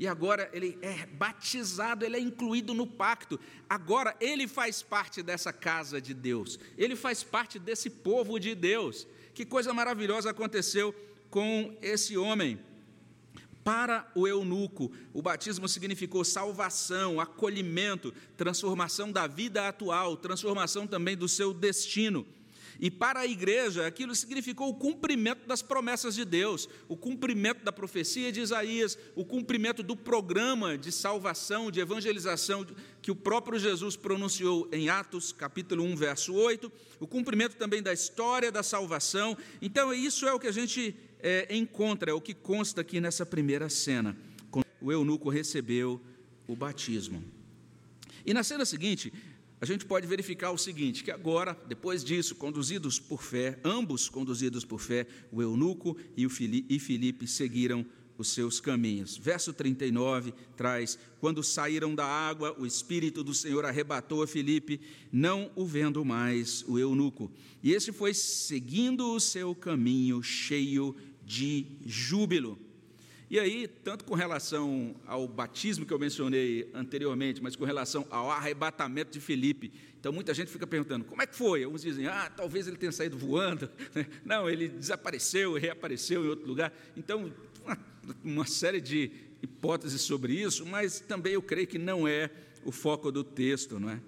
e 0.00 0.08
agora 0.08 0.48
ele 0.54 0.78
é 0.80 1.04
batizado, 1.04 2.06
ele 2.06 2.16
é 2.16 2.20
incluído 2.20 2.72
no 2.72 2.86
pacto. 2.86 3.38
Agora 3.68 4.16
ele 4.18 4.48
faz 4.48 4.80
parte 4.80 5.22
dessa 5.22 5.52
casa 5.52 6.00
de 6.00 6.14
Deus, 6.14 6.58
ele 6.78 6.96
faz 6.96 7.22
parte 7.22 7.58
desse 7.58 7.90
povo 7.90 8.40
de 8.40 8.54
Deus. 8.54 9.06
Que 9.34 9.44
coisa 9.44 9.74
maravilhosa 9.74 10.30
aconteceu 10.30 10.94
com 11.28 11.76
esse 11.82 12.16
homem. 12.16 12.58
Para 13.62 14.10
o 14.14 14.26
eunuco, 14.26 14.90
o 15.12 15.20
batismo 15.20 15.68
significou 15.68 16.24
salvação, 16.24 17.20
acolhimento, 17.20 18.10
transformação 18.38 19.12
da 19.12 19.26
vida 19.26 19.68
atual, 19.68 20.16
transformação 20.16 20.86
também 20.86 21.14
do 21.14 21.28
seu 21.28 21.52
destino. 21.52 22.26
E 22.80 22.90
para 22.90 23.20
a 23.20 23.26
igreja, 23.26 23.86
aquilo 23.86 24.14
significou 24.14 24.70
o 24.70 24.74
cumprimento 24.74 25.46
das 25.46 25.60
promessas 25.60 26.14
de 26.14 26.24
Deus, 26.24 26.66
o 26.88 26.96
cumprimento 26.96 27.62
da 27.62 27.70
profecia 27.70 28.32
de 28.32 28.40
Isaías, 28.40 28.96
o 29.14 29.22
cumprimento 29.22 29.82
do 29.82 29.94
programa 29.94 30.78
de 30.78 30.90
salvação, 30.90 31.70
de 31.70 31.78
evangelização 31.78 32.66
que 33.02 33.10
o 33.10 33.16
próprio 33.16 33.58
Jesus 33.58 33.96
pronunciou 33.96 34.66
em 34.72 34.88
Atos, 34.88 35.30
capítulo 35.30 35.84
1, 35.84 35.94
verso 35.94 36.32
8, 36.32 36.72
o 36.98 37.06
cumprimento 37.06 37.56
também 37.56 37.82
da 37.82 37.92
história 37.92 38.50
da 38.50 38.62
salvação. 38.62 39.36
Então, 39.60 39.92
isso 39.92 40.26
é 40.26 40.32
o 40.32 40.40
que 40.40 40.46
a 40.46 40.52
gente 40.52 40.96
é, 41.18 41.54
encontra, 41.54 42.10
é 42.10 42.14
o 42.14 42.20
que 42.20 42.32
consta 42.32 42.80
aqui 42.80 42.98
nessa 42.98 43.26
primeira 43.26 43.68
cena. 43.68 44.16
O 44.80 44.90
eunuco 44.90 45.28
recebeu 45.28 46.00
o 46.46 46.56
batismo. 46.56 47.22
E 48.24 48.32
na 48.32 48.42
cena 48.42 48.64
seguinte, 48.64 49.12
a 49.60 49.66
gente 49.66 49.84
pode 49.84 50.06
verificar 50.06 50.50
o 50.50 50.58
seguinte: 50.58 51.04
que 51.04 51.10
agora, 51.10 51.56
depois 51.68 52.02
disso, 52.02 52.34
conduzidos 52.34 52.98
por 52.98 53.22
fé, 53.22 53.58
ambos 53.62 54.08
conduzidos 54.08 54.64
por 54.64 54.80
fé, 54.80 55.06
o 55.30 55.42
eunuco 55.42 55.96
e 56.16 56.24
o 56.26 56.30
Filipe 56.30 57.26
seguiram 57.26 57.84
os 58.16 58.28
seus 58.28 58.60
caminhos. 58.60 59.16
Verso 59.16 59.52
39 59.52 60.32
traz: 60.56 60.98
Quando 61.20 61.42
saíram 61.42 61.94
da 61.94 62.06
água, 62.06 62.54
o 62.58 62.66
Espírito 62.66 63.22
do 63.22 63.34
Senhor 63.34 63.64
arrebatou 63.64 64.22
a 64.22 64.26
Filipe, 64.26 64.80
não 65.12 65.50
o 65.54 65.66
vendo 65.66 66.04
mais 66.04 66.64
o 66.66 66.78
eunuco. 66.78 67.30
E 67.62 67.72
esse 67.72 67.92
foi 67.92 68.14
seguindo 68.14 69.12
o 69.12 69.20
seu 69.20 69.54
caminho 69.54 70.22
cheio 70.22 70.96
de 71.24 71.66
júbilo. 71.84 72.58
E 73.30 73.38
aí, 73.38 73.68
tanto 73.68 74.04
com 74.04 74.16
relação 74.16 74.92
ao 75.06 75.28
batismo 75.28 75.86
que 75.86 75.92
eu 75.94 76.00
mencionei 76.00 76.68
anteriormente, 76.74 77.40
mas 77.40 77.54
com 77.54 77.64
relação 77.64 78.04
ao 78.10 78.28
arrebatamento 78.28 79.12
de 79.12 79.20
Filipe. 79.20 79.72
Então, 80.00 80.12
muita 80.12 80.34
gente 80.34 80.50
fica 80.50 80.66
perguntando: 80.66 81.04
como 81.04 81.22
é 81.22 81.26
que 81.28 81.36
foi? 81.36 81.64
Uns 81.64 81.82
dizem: 81.82 82.08
ah, 82.08 82.28
talvez 82.28 82.66
ele 82.66 82.76
tenha 82.76 82.90
saído 82.90 83.16
voando. 83.16 83.70
Não, 84.26 84.50
ele 84.50 84.66
desapareceu 84.66 85.54
reapareceu 85.54 86.24
em 86.24 86.28
outro 86.28 86.48
lugar. 86.48 86.72
Então, 86.96 87.32
uma, 87.64 87.78
uma 88.24 88.46
série 88.46 88.80
de 88.80 89.12
hipóteses 89.40 90.00
sobre 90.00 90.32
isso, 90.34 90.66
mas 90.66 90.98
também 90.98 91.34
eu 91.34 91.42
creio 91.42 91.68
que 91.68 91.78
não 91.78 92.08
é 92.08 92.30
o 92.64 92.72
foco 92.72 93.12
do 93.12 93.22
texto, 93.22 93.78
não 93.78 93.90
é? 93.90 94.00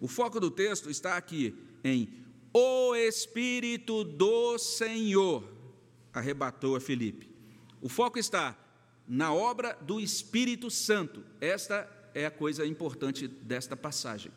O 0.00 0.06
foco 0.06 0.38
do 0.38 0.50
texto 0.50 0.88
está 0.88 1.16
aqui 1.16 1.52
em 1.82 2.08
o 2.52 2.94
Espírito 2.94 4.04
do 4.04 4.56
Senhor 4.56 5.44
arrebatou 6.12 6.76
a 6.76 6.80
Filipe. 6.80 7.28
O 7.82 7.88
foco 7.88 8.18
está 8.18 8.56
na 9.08 9.32
obra 9.32 9.76
do 9.80 9.98
Espírito 9.98 10.70
Santo. 10.70 11.24
Esta 11.40 11.88
é 12.14 12.26
a 12.26 12.30
coisa 12.30 12.66
importante 12.66 13.26
desta 13.26 13.76
passagem. 13.76 14.30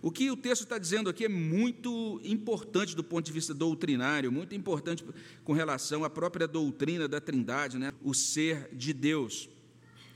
O 0.00 0.10
que 0.10 0.30
o 0.30 0.36
texto 0.36 0.62
está 0.62 0.78
dizendo 0.78 1.10
aqui 1.10 1.24
é 1.24 1.28
muito 1.28 2.20
importante 2.22 2.94
do 2.94 3.02
ponto 3.02 3.26
de 3.26 3.32
vista 3.32 3.52
doutrinário, 3.52 4.30
muito 4.30 4.54
importante 4.54 5.04
com 5.42 5.52
relação 5.52 6.04
à 6.04 6.10
própria 6.10 6.46
doutrina 6.46 7.08
da 7.08 7.20
Trindade, 7.20 7.78
né? 7.78 7.92
o 8.02 8.14
ser 8.14 8.68
de 8.72 8.92
Deus. 8.92 9.48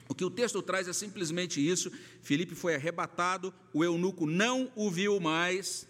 O 0.08 0.14
que 0.14 0.24
o 0.24 0.30
texto 0.30 0.60
traz 0.62 0.86
é 0.86 0.92
simplesmente 0.92 1.66
isso: 1.66 1.90
Filipe 2.22 2.54
foi 2.54 2.74
arrebatado, 2.74 3.52
o 3.72 3.82
eunuco 3.82 4.26
não 4.26 4.70
o 4.76 4.90
viu 4.90 5.18
mais, 5.18 5.88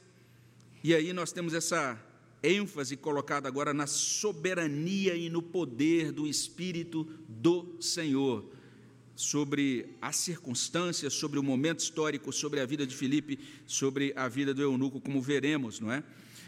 e 0.84 0.94
aí 0.94 1.12
nós 1.12 1.32
temos 1.32 1.52
essa 1.52 1.98
ênfase 2.42 2.96
colocada 2.96 3.48
agora 3.48 3.74
na 3.74 3.86
soberania 3.86 5.14
e 5.14 5.28
no 5.28 5.42
poder 5.42 6.12
do 6.12 6.26
Espírito 6.26 7.04
do 7.28 7.76
Senhor, 7.80 8.44
sobre 9.14 9.96
as 10.00 10.16
circunstâncias, 10.16 11.12
sobre 11.12 11.38
o 11.38 11.42
momento 11.42 11.80
histórico, 11.80 12.32
sobre 12.32 12.60
a 12.60 12.66
vida 12.66 12.86
de 12.86 12.96
Filipe, 12.96 13.38
sobre 13.66 14.12
a 14.16 14.28
vida 14.28 14.54
do 14.54 14.62
eunuco, 14.62 15.00
como 15.00 15.20
veremos, 15.20 15.78
não 15.78 15.92
é? 15.92 16.02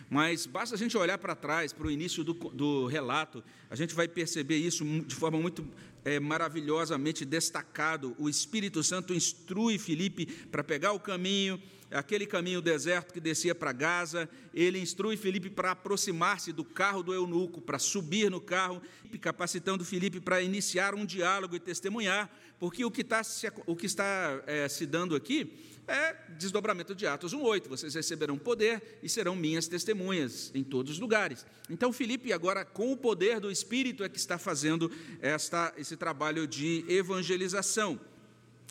Mas 0.09 0.45
basta 0.45 0.75
a 0.75 0.79
gente 0.79 0.95
olhar 0.97 1.17
para 1.17 1.35
trás, 1.35 1.73
para 1.73 1.87
o 1.87 1.91
início 1.91 2.23
do, 2.23 2.35
do, 2.35 2.87
relato, 2.87 3.43
a 3.71 3.75
gente 3.75 3.95
vai 3.95 4.07
perceber 4.07 4.59
isso 4.59 4.85
de 4.85 5.15
forma 5.15 5.41
muito 5.41 5.67
é, 6.05 6.21
maravilhosamente 6.21 7.25
destacado. 7.25 8.15
O 8.19 8.29
Espírito 8.29 8.83
Santo 8.83 9.15
instrui 9.15 9.79
Filipe 9.79 10.27
para 10.27 10.63
pegar 10.63 10.93
o 10.93 11.01
caminho, 11.01 11.59
aquele 11.93 12.27
caminho 12.27 12.61
deserto 12.61 13.13
que 13.13 13.21
descia 13.21 13.55
para 13.55 13.73
Gaza, 13.73 14.29
ele 14.55 14.79
instrui 14.79 15.17
Filipe 15.17 15.51
para 15.51 15.73
aproximar-se 15.73 16.53
do 16.53 16.65
carro 16.65 17.03
do 17.03 17.13
eunuco, 17.13 17.61
para 17.61 17.79
subir 17.79 18.31
no 18.31 18.41
carro, 18.41 18.83
capacitando 19.21 19.85
Filipe 19.85 20.21
para 20.21 20.43
iniciar 20.43 20.95
um 20.95 21.05
diálogo 21.05 21.55
e 21.55 21.61
testemunhar, 21.61 22.31
porque 22.59 22.85
o 22.85 22.91
que 22.91 23.03
está, 23.03 23.23
o 23.67 23.77
que 23.77 23.87
está 23.87 24.43
é, 24.47 24.69
se 24.69 24.87
dando 24.87 25.17
aqui 25.17 25.53
é 25.87 26.15
desdobramento 26.39 26.95
de 26.95 27.07
Atos 27.07 27.35
1,8. 27.35 27.69
Vocês 27.69 27.95
receberão 27.95 28.39
poder 28.39 29.01
e 29.03 29.09
serão 29.09 29.35
minhas 29.35 29.67
testemunhas 29.67 30.51
em 30.55 30.63
todos 30.63 30.93
os 30.93 30.99
lugares. 30.99 31.45
Então, 31.69 31.93
Filipe, 31.93 32.33
agora, 32.33 32.65
com 32.65 32.93
o 32.93 32.97
poder 32.97 33.41
do 33.41 33.51
Espírito, 33.51 34.05
é 34.05 34.09
que 34.09 34.19
está 34.19 34.39
fazendo 34.39 34.91
esta, 35.21 35.73
esse 35.77 35.97
trabalho 35.97 36.47
de 36.47 36.85
evangelização. 36.89 38.01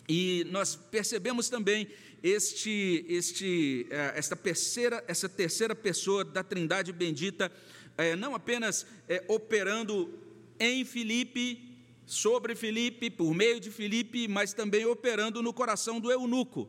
E 0.08 0.46
nós 0.50 0.74
percebemos 0.74 1.48
também 1.48 1.88
este, 2.22 3.04
este, 3.08 3.86
eh, 3.90 4.12
esta, 4.16 4.36
terceira, 4.36 5.02
essa 5.08 5.28
terceira 5.28 5.74
pessoa 5.74 6.24
da 6.24 6.44
Trindade 6.44 6.92
bendita, 6.92 7.50
é, 7.98 8.14
não 8.14 8.34
apenas 8.34 8.86
é, 9.08 9.24
operando 9.28 10.12
em 10.58 10.84
Filipe, 10.84 11.72
sobre 12.06 12.54
Filipe, 12.54 13.10
por 13.10 13.34
meio 13.34 13.58
de 13.58 13.70
Filipe, 13.70 14.28
mas 14.28 14.52
também 14.52 14.84
operando 14.84 15.42
no 15.42 15.52
coração 15.52 16.00
do 16.00 16.10
eunuco. 16.10 16.68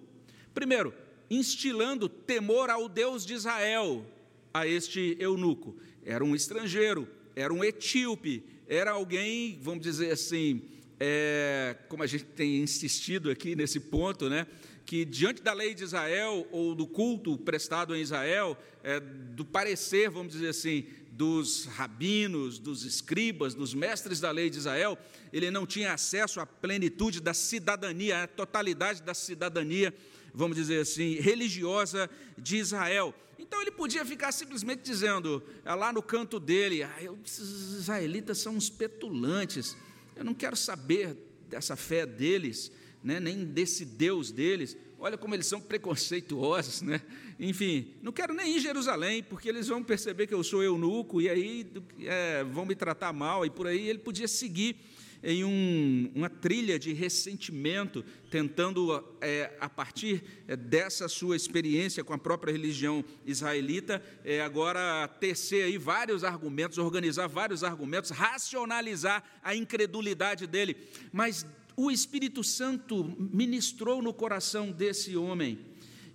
Primeiro, 0.53 0.93
instilando 1.29 2.07
temor 2.07 2.69
ao 2.69 2.87
Deus 2.87 3.25
de 3.25 3.33
Israel 3.33 4.05
a 4.53 4.67
este 4.67 5.17
eunuco. 5.19 5.75
Era 6.05 6.23
um 6.23 6.35
estrangeiro, 6.35 7.07
era 7.35 7.53
um 7.53 7.63
etíope, 7.63 8.43
era 8.67 8.91
alguém, 8.91 9.59
vamos 9.61 9.83
dizer 9.83 10.11
assim, 10.11 10.61
é, 10.99 11.75
como 11.89 12.03
a 12.03 12.07
gente 12.07 12.25
tem 12.25 12.61
insistido 12.61 13.29
aqui 13.29 13.55
nesse 13.55 13.79
ponto, 13.79 14.29
né? 14.29 14.47
Que 14.85 15.05
diante 15.05 15.41
da 15.41 15.53
lei 15.53 15.73
de 15.73 15.83
Israel 15.83 16.47
ou 16.51 16.75
do 16.75 16.85
culto 16.85 17.37
prestado 17.37 17.95
em 17.95 18.01
Israel, 18.01 18.57
é, 18.83 18.99
do 18.99 19.45
parecer, 19.45 20.09
vamos 20.09 20.33
dizer 20.33 20.49
assim, 20.49 20.85
dos 21.11 21.65
rabinos, 21.65 22.59
dos 22.59 22.83
escribas, 22.83 23.53
dos 23.53 23.73
mestres 23.73 24.19
da 24.19 24.31
lei 24.31 24.49
de 24.49 24.57
Israel, 24.57 24.97
ele 25.31 25.51
não 25.51 25.65
tinha 25.65 25.93
acesso 25.93 26.39
à 26.39 26.45
plenitude 26.45 27.21
da 27.21 27.33
cidadania, 27.33 28.23
à 28.23 28.27
totalidade 28.27 29.01
da 29.01 29.13
cidadania, 29.13 29.93
vamos 30.33 30.57
dizer 30.57 30.81
assim, 30.81 31.15
religiosa 31.15 32.09
de 32.37 32.57
Israel. 32.57 33.13
Então 33.37 33.61
ele 33.61 33.71
podia 33.71 34.03
ficar 34.03 34.31
simplesmente 34.31 34.81
dizendo, 34.81 35.43
é, 35.63 35.73
lá 35.73 35.93
no 35.93 36.01
canto 36.01 36.39
dele, 36.39 36.83
ah, 36.83 36.95
os 37.23 37.39
israelitas 37.79 38.39
são 38.39 38.55
uns 38.55 38.69
petulantes, 38.69 39.77
eu 40.15 40.23
não 40.23 40.33
quero 40.33 40.55
saber 40.55 41.15
dessa 41.47 41.75
fé 41.75 42.05
deles 42.05 42.71
né, 43.03 43.19
nem 43.19 43.43
desse 43.45 43.85
Deus 43.85 44.31
deles. 44.31 44.77
Olha 44.97 45.17
como 45.17 45.35
eles 45.35 45.47
são 45.47 45.59
preconceituosos, 45.59 46.81
né? 46.81 47.01
Enfim, 47.37 47.93
não 48.01 48.11
quero 48.13 48.33
nem 48.33 48.53
ir 48.53 48.57
em 48.57 48.59
Jerusalém, 48.59 49.21
porque 49.21 49.49
eles 49.49 49.67
vão 49.67 49.83
perceber 49.83 50.27
que 50.27 50.33
eu 50.33 50.43
sou 50.43 50.63
eunuco 50.63 51.19
e 51.19 51.29
aí 51.29 51.67
é, 51.99 52.43
vão 52.45 52.65
me 52.65 52.73
tratar 52.73 53.11
mal, 53.11 53.45
e 53.45 53.49
por 53.49 53.67
aí 53.67 53.89
ele 53.89 53.99
podia 53.99 54.27
seguir 54.27 54.77
em 55.23 55.43
um, 55.45 56.11
uma 56.13 56.29
trilha 56.29 56.77
de 56.77 56.91
ressentimento, 56.91 58.03
tentando, 58.29 59.03
é, 59.21 59.55
a 59.59 59.69
partir 59.69 60.21
é, 60.47 60.55
dessa 60.55 61.07
sua 61.07 61.35
experiência 61.35 62.03
com 62.03 62.13
a 62.13 62.17
própria 62.17 62.51
religião 62.51 63.03
israelita, 63.25 64.03
é, 64.25 64.41
agora 64.41 65.07
tecer 65.07 65.63
aí 65.63 65.77
vários 65.77 66.25
argumentos, 66.25 66.77
organizar 66.77 67.27
vários 67.27 67.63
argumentos, 67.63 68.09
racionalizar 68.09 69.23
a 69.41 69.55
incredulidade 69.55 70.45
dele. 70.45 70.75
Mas 71.11 71.45
o 71.75 71.89
Espírito 71.89 72.43
Santo 72.43 73.15
ministrou 73.19 74.01
no 74.01 74.13
coração 74.13 74.71
desse 74.71 75.17
homem 75.17 75.59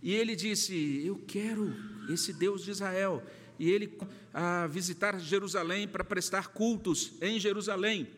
e 0.02 0.14
ele 0.14 0.36
disse: 0.36 1.02
Eu 1.04 1.20
quero 1.26 1.74
esse 2.08 2.32
Deus 2.32 2.64
de 2.64 2.70
Israel. 2.70 3.22
E 3.58 3.68
ele 3.70 3.98
a 4.32 4.68
visitar 4.68 5.18
Jerusalém 5.18 5.88
para 5.88 6.04
prestar 6.04 6.48
cultos 6.48 7.12
em 7.20 7.40
Jerusalém. 7.40 8.08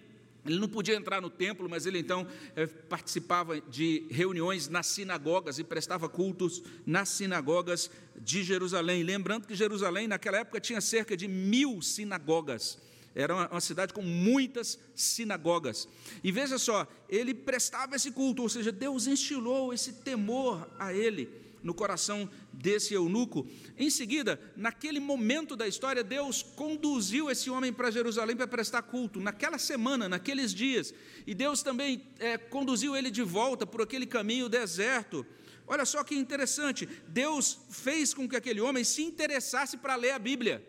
Ele 0.44 0.58
não 0.58 0.68
podia 0.68 0.94
entrar 0.94 1.20
no 1.20 1.28
templo, 1.28 1.68
mas 1.68 1.84
ele 1.86 1.98
então 1.98 2.26
eh, 2.56 2.66
participava 2.66 3.60
de 3.60 4.06
reuniões 4.10 4.68
nas 4.68 4.86
sinagogas 4.86 5.58
e 5.58 5.64
prestava 5.64 6.08
cultos 6.08 6.62
nas 6.86 7.10
sinagogas 7.10 7.90
de 8.18 8.42
Jerusalém. 8.42 9.02
Lembrando 9.02 9.46
que 9.46 9.54
Jerusalém, 9.54 10.08
naquela 10.08 10.38
época, 10.38 10.60
tinha 10.60 10.80
cerca 10.80 11.16
de 11.16 11.28
mil 11.28 11.82
sinagogas. 11.82 12.78
Era 13.14 13.34
uma, 13.34 13.60
cidade 13.60 13.92
com 13.92 14.02
muitas 14.02 14.78
sinagogas. 14.94 15.88
E 16.22 16.30
veja 16.30 16.58
só, 16.58 16.86
ele 17.08 17.34
prestava 17.34 17.96
esse 17.96 18.12
culto, 18.12 18.42
ou 18.42 18.48
seja, 18.48 18.70
Deus 18.70 19.06
instilou 19.06 19.74
esse 19.74 19.94
temor 19.94 20.70
a 20.78 20.94
ele 20.94 21.28
no 21.62 21.74
coração 21.74 22.30
desse 22.52 22.94
eunuco. 22.94 23.46
Em 23.76 23.90
seguida, 23.90 24.40
naquele 24.56 25.00
momento 25.00 25.56
da 25.56 25.66
história, 25.66 26.04
Deus 26.04 26.42
conduziu 26.42 27.28
esse 27.28 27.50
homem 27.50 27.72
para 27.72 27.90
Jerusalém 27.90 28.36
para 28.36 28.46
prestar 28.46 28.82
culto, 28.82 29.20
naquela 29.20 29.58
semana, 29.58 30.08
naqueles 30.08 30.54
dias. 30.54 30.94
E 31.26 31.34
Deus 31.34 31.62
também 31.62 32.02
é, 32.18 32.38
conduziu 32.38 32.96
ele 32.96 33.10
de 33.10 33.22
volta 33.22 33.66
por 33.66 33.82
aquele 33.82 34.06
caminho 34.06 34.48
deserto. 34.48 35.26
Olha 35.66 35.84
só 35.84 36.02
que 36.02 36.14
interessante, 36.14 36.88
Deus 37.08 37.58
fez 37.70 38.14
com 38.14 38.28
que 38.28 38.36
aquele 38.36 38.60
homem 38.60 38.84
se 38.84 39.02
interessasse 39.02 39.76
para 39.76 39.96
ler 39.96 40.12
a 40.12 40.18
Bíblia 40.18 40.64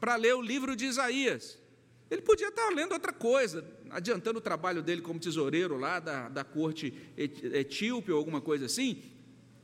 para 0.00 0.16
ler 0.16 0.34
o 0.34 0.42
livro 0.42 0.76
de 0.76 0.86
Isaías. 0.86 1.58
Ele 2.10 2.22
podia 2.22 2.48
estar 2.48 2.68
lendo 2.70 2.92
outra 2.92 3.12
coisa, 3.12 3.64
adiantando 3.90 4.38
o 4.38 4.42
trabalho 4.42 4.82
dele 4.82 5.02
como 5.02 5.18
tesoureiro 5.18 5.76
lá 5.76 5.98
da, 5.98 6.28
da 6.28 6.44
corte 6.44 6.94
etíope 7.16 8.12
ou 8.12 8.18
alguma 8.18 8.40
coisa 8.40 8.66
assim, 8.66 9.02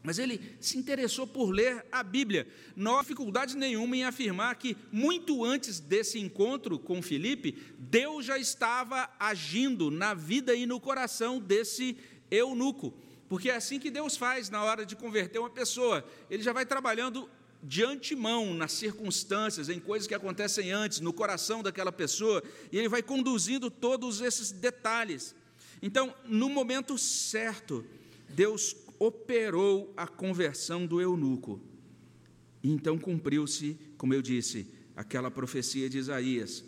mas 0.03 0.18
ele 0.18 0.40
se 0.59 0.77
interessou 0.77 1.27
por 1.27 1.51
ler 1.51 1.87
a 1.92 2.03
Bíblia. 2.03 2.47
Não 2.75 2.99
há 2.99 3.03
dificuldade 3.03 3.57
nenhuma 3.57 3.97
em 3.97 4.05
afirmar 4.05 4.57
que, 4.57 4.77
muito 4.90 5.45
antes 5.45 5.79
desse 5.79 6.18
encontro 6.18 6.79
com 6.79 7.01
Filipe, 7.01 7.57
Deus 7.79 8.25
já 8.25 8.37
estava 8.37 9.09
agindo 9.18 9.90
na 9.90 10.12
vida 10.12 10.55
e 10.55 10.66
no 10.66 10.81
coração 10.81 11.38
desse 11.38 11.97
eunuco. 12.31 12.92
Porque 13.29 13.49
é 13.49 13.55
assim 13.55 13.79
que 13.79 13.90
Deus 13.90 14.16
faz 14.16 14.51
na 14.51 14.64
hora 14.64 14.85
de 14.85 14.97
converter 14.97 15.38
uma 15.38 15.49
pessoa. 15.49 16.05
Ele 16.29 16.42
já 16.42 16.53
vai 16.53 16.66
trabalhando 16.66 17.31
de 17.62 17.85
antemão 17.85 18.53
nas 18.53 18.72
circunstâncias, 18.72 19.68
em 19.68 19.79
coisas 19.79 20.09
que 20.09 20.14
acontecem 20.14 20.72
antes, 20.72 21.01
no 21.01 21.12
coração 21.12 21.62
daquela 21.62 21.92
pessoa, 21.92 22.42
e 22.72 22.79
ele 22.79 22.88
vai 22.88 23.03
conduzindo 23.03 23.70
todos 23.70 24.20
esses 24.20 24.51
detalhes. 24.51 25.35
Então, 25.81 26.14
no 26.27 26.48
momento 26.48 26.98
certo, 26.98 27.85
Deus 28.29 28.75
operou 28.98 29.92
a 29.96 30.07
conversão 30.07 30.87
do 30.87 31.01
eunuco. 31.01 31.61
E 32.62 32.70
então 32.70 32.98
cumpriu-se, 32.98 33.77
como 33.96 34.14
eu 34.14 34.22
disse, 34.22 34.68
aquela 34.96 35.31
profecia 35.31 35.88
de 35.88 35.98
Isaías. 35.98 36.64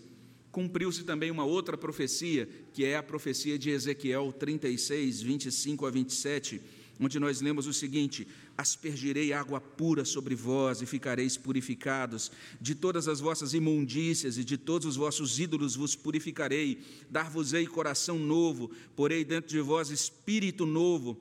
cumpriu-se 0.50 1.02
também 1.02 1.32
uma 1.32 1.44
outra 1.44 1.76
profecia, 1.76 2.48
que 2.72 2.84
é 2.84 2.96
a 2.96 3.02
profecia 3.02 3.58
de 3.58 3.70
Ezequiel 3.70 4.32
36, 4.32 5.20
25 5.20 5.84
a 5.84 5.90
27, 5.90 6.62
onde 7.00 7.18
nós 7.18 7.40
lemos 7.40 7.66
o 7.66 7.72
seguinte: 7.72 8.26
Aspergirei 8.56 9.32
água 9.32 9.60
pura 9.60 10.04
sobre 10.04 10.34
vós 10.34 10.82
e 10.82 10.86
ficareis 10.86 11.36
purificados. 11.36 12.30
De 12.60 12.74
todas 12.74 13.08
as 13.08 13.20
vossas 13.20 13.54
imundícias 13.54 14.38
e 14.38 14.44
de 14.44 14.56
todos 14.56 14.86
os 14.86 14.96
vossos 14.96 15.38
ídolos 15.38 15.76
vos 15.76 15.94
purificarei. 15.94 16.80
Dar-vos-ei 17.10 17.66
coração 17.66 18.18
novo, 18.18 18.70
porei 18.94 19.24
dentro 19.24 19.50
de 19.50 19.60
vós 19.60 19.90
espírito 19.90 20.66
novo 20.66 21.18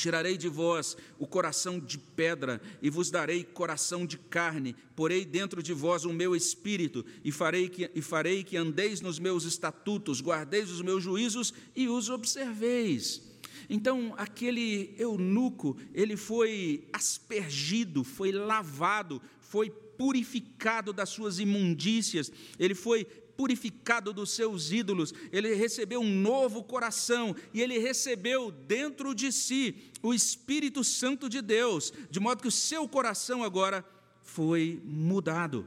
Tirarei 0.00 0.38
de 0.38 0.48
vós 0.48 0.96
o 1.18 1.26
coração 1.26 1.78
de 1.78 1.98
pedra 1.98 2.60
e 2.80 2.88
vos 2.88 3.10
darei 3.10 3.44
coração 3.44 4.06
de 4.06 4.16
carne, 4.16 4.74
porei 4.96 5.26
dentro 5.26 5.62
de 5.62 5.74
vós 5.74 6.06
o 6.06 6.12
meu 6.12 6.34
espírito 6.34 7.04
e 7.22 7.30
farei 7.30 7.68
que, 7.68 7.90
e 7.94 8.00
farei 8.00 8.42
que 8.42 8.56
andeis 8.56 9.02
nos 9.02 9.18
meus 9.18 9.44
estatutos, 9.44 10.22
guardeis 10.22 10.70
os 10.70 10.80
meus 10.80 11.02
juízos 11.02 11.52
e 11.76 11.86
os 11.86 12.08
observeis. 12.08 13.29
Então, 13.72 14.12
aquele 14.16 14.92
eunuco, 14.98 15.76
ele 15.94 16.16
foi 16.16 16.88
aspergido, 16.92 18.02
foi 18.02 18.32
lavado, 18.32 19.22
foi 19.38 19.70
purificado 19.70 20.92
das 20.92 21.08
suas 21.08 21.38
imundícias, 21.38 22.32
ele 22.58 22.74
foi 22.74 23.04
purificado 23.04 24.12
dos 24.12 24.32
seus 24.32 24.72
ídolos, 24.72 25.14
ele 25.30 25.54
recebeu 25.54 26.00
um 26.00 26.10
novo 26.10 26.64
coração 26.64 27.34
e 27.54 27.62
ele 27.62 27.78
recebeu 27.78 28.50
dentro 28.50 29.14
de 29.14 29.30
si 29.30 29.76
o 30.02 30.12
Espírito 30.12 30.82
Santo 30.82 31.28
de 31.28 31.40
Deus, 31.40 31.92
de 32.10 32.18
modo 32.18 32.42
que 32.42 32.48
o 32.48 32.52
seu 32.52 32.88
coração 32.88 33.44
agora 33.44 33.84
foi 34.20 34.82
mudado. 34.84 35.64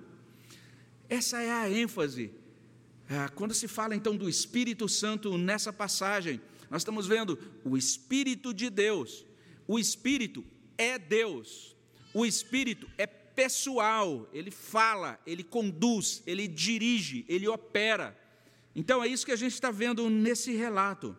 Essa 1.08 1.42
é 1.42 1.50
a 1.50 1.72
ênfase. 1.72 2.32
É, 3.10 3.30
quando 3.30 3.54
se 3.54 3.68
fala 3.68 3.96
então 3.96 4.16
do 4.16 4.30
Espírito 4.30 4.89
Santo 4.89 5.38
nessa 5.38 5.72
passagem, 5.72 6.42
nós 6.73 6.81
estamos 6.81 7.05
vendo 7.05 7.38
o 7.63 7.77
Espírito 7.77 8.51
de 8.51 8.67
Deus. 8.67 9.23
O 9.67 9.77
Espírito 9.77 10.43
é 10.75 10.97
Deus. 10.97 11.75
O 12.15 12.25
Espírito 12.25 12.89
é 12.97 13.05
pessoal, 13.05 14.27
ele 14.33 14.49
fala, 14.49 15.19
ele 15.23 15.43
conduz, 15.43 16.23
ele 16.25 16.47
dirige, 16.47 17.25
ele 17.29 17.47
opera. 17.47 18.19
Então 18.75 19.03
é 19.03 19.07
isso 19.07 19.23
que 19.23 19.31
a 19.31 19.36
gente 19.36 19.53
está 19.53 19.69
vendo 19.69 20.09
nesse 20.09 20.55
relato. 20.55 21.15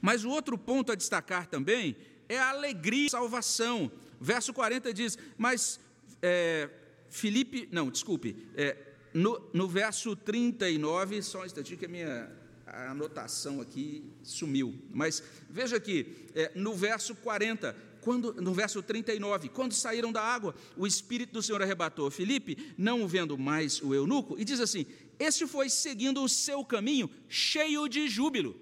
Mas 0.00 0.24
o 0.24 0.30
outro 0.30 0.56
ponto 0.56 0.92
a 0.92 0.94
destacar 0.94 1.46
também 1.46 1.94
é 2.26 2.38
a 2.38 2.48
alegria 2.48 3.06
e 3.06 3.10
salvação. 3.10 3.92
Verso 4.18 4.54
40 4.54 4.94
diz: 4.94 5.18
Mas 5.36 5.78
é, 6.22 6.70
Filipe, 7.10 7.68
não, 7.70 7.90
desculpe, 7.90 8.48
é, 8.56 8.78
no, 9.12 9.46
no 9.52 9.68
verso 9.68 10.16
39, 10.16 11.20
só 11.20 11.42
um 11.42 11.44
instantinho 11.44 11.78
que 11.78 11.84
a 11.84 11.88
minha 11.88 12.38
a 12.72 12.90
anotação 12.90 13.60
aqui 13.60 14.04
sumiu. 14.22 14.74
Mas 14.90 15.22
veja 15.48 15.76
aqui, 15.76 16.26
é, 16.34 16.52
no 16.54 16.74
verso 16.74 17.14
40, 17.14 17.74
quando, 18.00 18.32
no 18.34 18.54
verso 18.54 18.82
39, 18.82 19.48
quando 19.48 19.72
saíram 19.74 20.12
da 20.12 20.22
água, 20.22 20.54
o 20.76 20.86
Espírito 20.86 21.32
do 21.32 21.42
Senhor 21.42 21.62
arrebatou 21.62 22.10
Filipe, 22.10 22.74
não 22.76 23.06
vendo 23.06 23.36
mais 23.36 23.82
o 23.82 23.94
eunuco, 23.94 24.38
e 24.38 24.44
diz 24.44 24.60
assim: 24.60 24.86
Este 25.18 25.46
foi 25.46 25.68
seguindo 25.68 26.22
o 26.22 26.28
seu 26.28 26.64
caminho, 26.64 27.10
cheio 27.28 27.88
de 27.88 28.08
júbilo. 28.08 28.56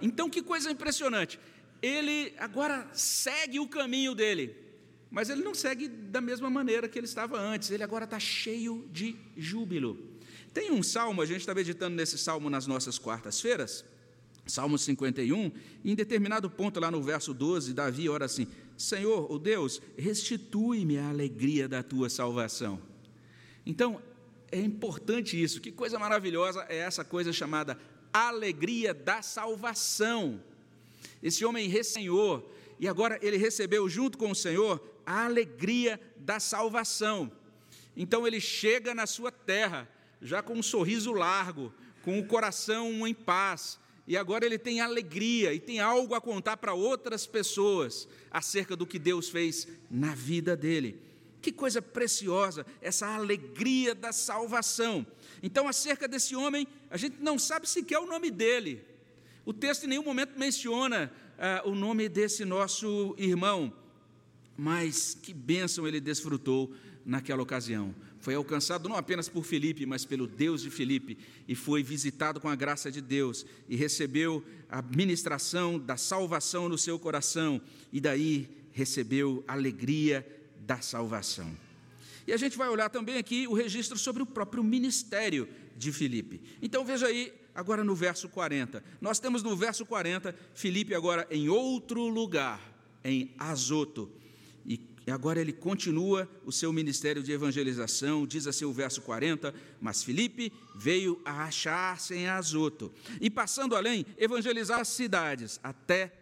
Então, 0.00 0.30
que 0.30 0.42
coisa 0.42 0.70
impressionante. 0.70 1.38
Ele 1.82 2.34
agora 2.38 2.88
segue 2.92 3.58
o 3.58 3.66
caminho 3.66 4.14
dele, 4.14 4.54
mas 5.10 5.30
ele 5.30 5.42
não 5.42 5.54
segue 5.54 5.88
da 5.88 6.20
mesma 6.20 6.50
maneira 6.50 6.88
que 6.88 6.98
ele 6.98 7.06
estava 7.06 7.38
antes, 7.38 7.70
ele 7.70 7.82
agora 7.82 8.04
está 8.04 8.20
cheio 8.20 8.86
de 8.92 9.16
júbilo. 9.36 10.09
Tem 10.52 10.70
um 10.72 10.82
salmo, 10.82 11.22
a 11.22 11.26
gente 11.26 11.40
está 11.40 11.54
meditando 11.54 11.94
nesse 11.94 12.18
salmo 12.18 12.50
nas 12.50 12.66
nossas 12.66 12.98
quartas-feiras, 12.98 13.84
Salmo 14.46 14.76
51, 14.76 15.52
em 15.84 15.94
determinado 15.94 16.50
ponto, 16.50 16.80
lá 16.80 16.90
no 16.90 17.02
verso 17.02 17.32
12, 17.32 17.72
Davi 17.72 18.08
ora 18.08 18.24
assim: 18.24 18.48
Senhor, 18.76 19.30
o 19.30 19.34
oh 19.34 19.38
Deus, 19.38 19.80
restitui-me 19.96 20.98
a 20.98 21.08
alegria 21.08 21.68
da 21.68 21.82
tua 21.82 22.10
salvação. 22.10 22.80
Então, 23.64 24.02
é 24.50 24.58
importante 24.58 25.40
isso, 25.40 25.60
que 25.60 25.70
coisa 25.70 25.98
maravilhosa 25.98 26.66
é 26.68 26.78
essa 26.78 27.04
coisa 27.04 27.32
chamada 27.32 27.78
alegria 28.12 28.92
da 28.92 29.22
salvação. 29.22 30.42
Esse 31.22 31.44
homem 31.44 31.68
ressenhor, 31.68 32.42
e 32.78 32.88
agora 32.88 33.18
ele 33.22 33.36
recebeu 33.36 33.88
junto 33.88 34.18
com 34.18 34.30
o 34.30 34.34
Senhor 34.34 34.82
a 35.06 35.24
alegria 35.26 36.00
da 36.16 36.40
salvação. 36.40 37.30
Então 37.96 38.26
ele 38.26 38.40
chega 38.40 38.94
na 38.94 39.06
sua 39.06 39.30
terra, 39.30 39.88
já 40.20 40.42
com 40.42 40.54
um 40.54 40.62
sorriso 40.62 41.12
largo, 41.12 41.72
com 42.02 42.18
o 42.18 42.26
coração 42.26 43.06
em 43.06 43.14
paz, 43.14 43.78
e 44.06 44.16
agora 44.16 44.44
ele 44.44 44.58
tem 44.58 44.80
alegria 44.80 45.54
e 45.54 45.60
tem 45.60 45.78
algo 45.78 46.14
a 46.14 46.20
contar 46.20 46.56
para 46.56 46.74
outras 46.74 47.26
pessoas 47.26 48.08
acerca 48.30 48.74
do 48.74 48.86
que 48.86 48.98
Deus 48.98 49.28
fez 49.28 49.68
na 49.90 50.14
vida 50.14 50.56
dele. 50.56 51.00
Que 51.40 51.52
coisa 51.52 51.80
preciosa, 51.80 52.66
essa 52.82 53.06
alegria 53.06 53.94
da 53.94 54.12
salvação. 54.12 55.06
Então, 55.42 55.68
acerca 55.68 56.08
desse 56.08 56.34
homem, 56.34 56.66
a 56.90 56.96
gente 56.96 57.18
não 57.20 57.38
sabe 57.38 57.68
sequer 57.68 57.98
o 57.98 58.06
nome 58.06 58.30
dele. 58.30 58.84
O 59.44 59.52
texto 59.52 59.84
em 59.84 59.88
nenhum 59.88 60.02
momento 60.02 60.38
menciona 60.38 61.12
ah, 61.38 61.62
o 61.64 61.74
nome 61.74 62.08
desse 62.08 62.44
nosso 62.44 63.14
irmão, 63.16 63.72
mas 64.56 65.14
que 65.14 65.32
bênção 65.32 65.86
ele 65.86 66.00
desfrutou 66.00 66.74
naquela 67.06 67.42
ocasião 67.42 67.94
foi 68.20 68.34
alcançado 68.34 68.88
não 68.88 68.96
apenas 68.96 69.28
por 69.28 69.44
Filipe, 69.44 69.86
mas 69.86 70.04
pelo 70.04 70.26
Deus 70.26 70.62
de 70.62 70.70
Filipe, 70.70 71.16
e 71.48 71.54
foi 71.54 71.82
visitado 71.82 72.40
com 72.40 72.48
a 72.48 72.54
graça 72.54 72.90
de 72.90 73.00
Deus, 73.00 73.46
e 73.68 73.76
recebeu 73.76 74.44
a 74.68 74.82
ministração 74.82 75.78
da 75.78 75.96
salvação 75.96 76.68
no 76.68 76.76
seu 76.76 76.98
coração, 76.98 77.60
e 77.92 78.00
daí 78.00 78.48
recebeu 78.72 79.42
a 79.48 79.54
alegria 79.54 80.26
da 80.66 80.80
salvação. 80.80 81.50
E 82.26 82.32
a 82.32 82.36
gente 82.36 82.56
vai 82.56 82.68
olhar 82.68 82.90
também 82.90 83.16
aqui 83.16 83.48
o 83.48 83.54
registro 83.54 83.98
sobre 83.98 84.22
o 84.22 84.26
próprio 84.26 84.62
ministério 84.62 85.48
de 85.76 85.90
Filipe. 85.90 86.40
Então 86.60 86.84
veja 86.84 87.06
aí, 87.06 87.32
agora 87.54 87.82
no 87.82 87.94
verso 87.94 88.28
40. 88.28 88.84
Nós 89.00 89.18
temos 89.18 89.42
no 89.42 89.56
verso 89.56 89.86
40, 89.86 90.34
Filipe 90.54 90.94
agora 90.94 91.26
em 91.30 91.48
outro 91.48 92.06
lugar, 92.06 92.60
em 93.02 93.32
Azoto. 93.38 94.10
E 95.10 95.12
agora 95.12 95.40
ele 95.40 95.52
continua 95.52 96.30
o 96.44 96.52
seu 96.52 96.72
ministério 96.72 97.20
de 97.20 97.32
evangelização, 97.32 98.24
diz 98.24 98.46
assim 98.46 98.64
o 98.64 98.72
verso 98.72 99.02
40: 99.02 99.52
Mas 99.80 100.04
Filipe 100.04 100.52
veio 100.76 101.20
a 101.24 101.46
achar-se 101.46 102.14
em 102.14 102.28
Azoto, 102.28 102.92
e 103.20 103.28
passando 103.28 103.74
além, 103.74 104.06
evangelizar 104.16 104.78
as 104.78 104.86
cidades, 104.86 105.58
até 105.64 106.12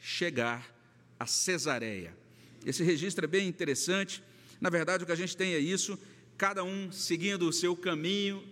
chegar 0.00 0.72
a 1.18 1.26
Cesareia. 1.26 2.16
Esse 2.64 2.84
registro 2.84 3.24
é 3.24 3.26
bem 3.26 3.48
interessante. 3.48 4.22
Na 4.60 4.70
verdade, 4.70 5.02
o 5.02 5.06
que 5.06 5.12
a 5.12 5.16
gente 5.16 5.36
tem 5.36 5.54
é 5.54 5.58
isso, 5.58 5.98
cada 6.38 6.62
um 6.62 6.92
seguindo 6.92 7.48
o 7.48 7.52
seu 7.52 7.74
caminho, 7.74 8.44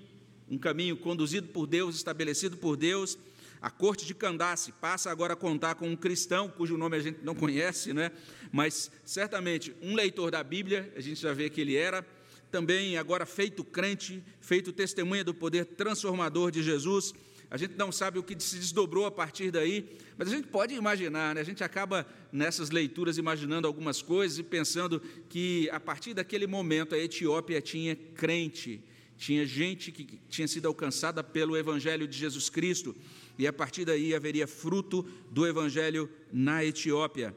um 0.50 0.58
caminho 0.58 0.96
conduzido 0.96 1.46
por 1.50 1.68
Deus, 1.68 1.94
estabelecido 1.94 2.56
por 2.56 2.76
Deus, 2.76 3.16
a 3.64 3.70
corte 3.70 4.04
de 4.04 4.12
Candace 4.14 4.72
passa 4.72 5.10
agora 5.10 5.32
a 5.32 5.36
contar 5.36 5.74
com 5.76 5.88
um 5.88 5.96
cristão, 5.96 6.50
cujo 6.50 6.76
nome 6.76 6.98
a 6.98 7.00
gente 7.00 7.20
não 7.22 7.34
conhece, 7.34 7.94
né? 7.94 8.12
mas 8.52 8.90
certamente 9.06 9.74
um 9.80 9.94
leitor 9.94 10.30
da 10.30 10.44
Bíblia, 10.44 10.92
a 10.94 11.00
gente 11.00 11.18
já 11.18 11.32
vê 11.32 11.48
que 11.48 11.62
ele 11.62 11.74
era, 11.74 12.06
também 12.50 12.98
agora 12.98 13.24
feito 13.24 13.64
crente, 13.64 14.22
feito 14.38 14.70
testemunha 14.70 15.24
do 15.24 15.32
poder 15.32 15.64
transformador 15.64 16.50
de 16.50 16.62
Jesus. 16.62 17.14
A 17.50 17.56
gente 17.56 17.74
não 17.74 17.90
sabe 17.90 18.18
o 18.18 18.22
que 18.22 18.38
se 18.38 18.58
desdobrou 18.58 19.06
a 19.06 19.10
partir 19.10 19.50
daí, 19.50 19.96
mas 20.18 20.28
a 20.28 20.32
gente 20.32 20.48
pode 20.48 20.74
imaginar, 20.74 21.34
né? 21.34 21.40
a 21.40 21.44
gente 21.44 21.64
acaba 21.64 22.06
nessas 22.30 22.68
leituras 22.68 23.16
imaginando 23.16 23.66
algumas 23.66 24.02
coisas 24.02 24.38
e 24.38 24.42
pensando 24.42 25.00
que 25.30 25.70
a 25.70 25.80
partir 25.80 26.12
daquele 26.12 26.46
momento 26.46 26.94
a 26.94 26.98
Etiópia 26.98 27.62
tinha 27.62 27.96
crente, 27.96 28.84
tinha 29.16 29.46
gente 29.46 29.90
que 29.90 30.20
tinha 30.28 30.46
sido 30.46 30.68
alcançada 30.68 31.24
pelo 31.24 31.56
Evangelho 31.56 32.06
de 32.06 32.18
Jesus 32.18 32.50
Cristo 32.50 32.94
e 33.38 33.46
a 33.46 33.52
partir 33.52 33.84
daí 33.84 34.14
haveria 34.14 34.46
fruto 34.46 35.02
do 35.30 35.46
evangelho 35.46 36.08
na 36.32 36.64
Etiópia. 36.64 37.34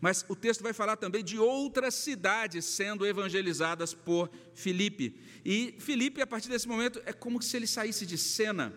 Mas 0.00 0.24
o 0.28 0.36
texto 0.36 0.62
vai 0.62 0.72
falar 0.72 0.96
também 0.96 1.24
de 1.24 1.38
outras 1.38 1.94
cidades 1.94 2.64
sendo 2.64 3.06
evangelizadas 3.06 3.92
por 3.92 4.30
Filipe. 4.54 5.18
E 5.44 5.74
Filipe, 5.78 6.22
a 6.22 6.26
partir 6.26 6.48
desse 6.48 6.68
momento, 6.68 7.02
é 7.04 7.12
como 7.12 7.42
se 7.42 7.56
ele 7.56 7.66
saísse 7.66 8.06
de 8.06 8.16
cena 8.16 8.72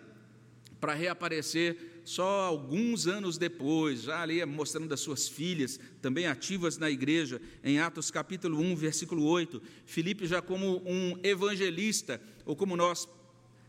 para 0.80 0.94
reaparecer 0.96 1.92
só 2.04 2.46
alguns 2.46 3.06
anos 3.06 3.38
depois, 3.38 4.02
já 4.02 4.22
ali 4.22 4.44
mostrando 4.46 4.92
as 4.92 5.00
suas 5.00 5.28
filhas, 5.28 5.80
também 6.02 6.26
ativas 6.26 6.80
na 6.80 6.90
igreja, 6.90 7.40
em 7.64 7.80
Atos 7.80 8.10
capítulo 8.10 8.60
1, 8.60 8.76
versículo 8.76 9.24
8. 9.24 9.62
Filipe 9.86 10.26
já 10.26 10.42
como 10.42 10.82
um 10.84 11.20
evangelista, 11.22 12.20
ou 12.44 12.56
como 12.56 12.76
nós 12.76 13.08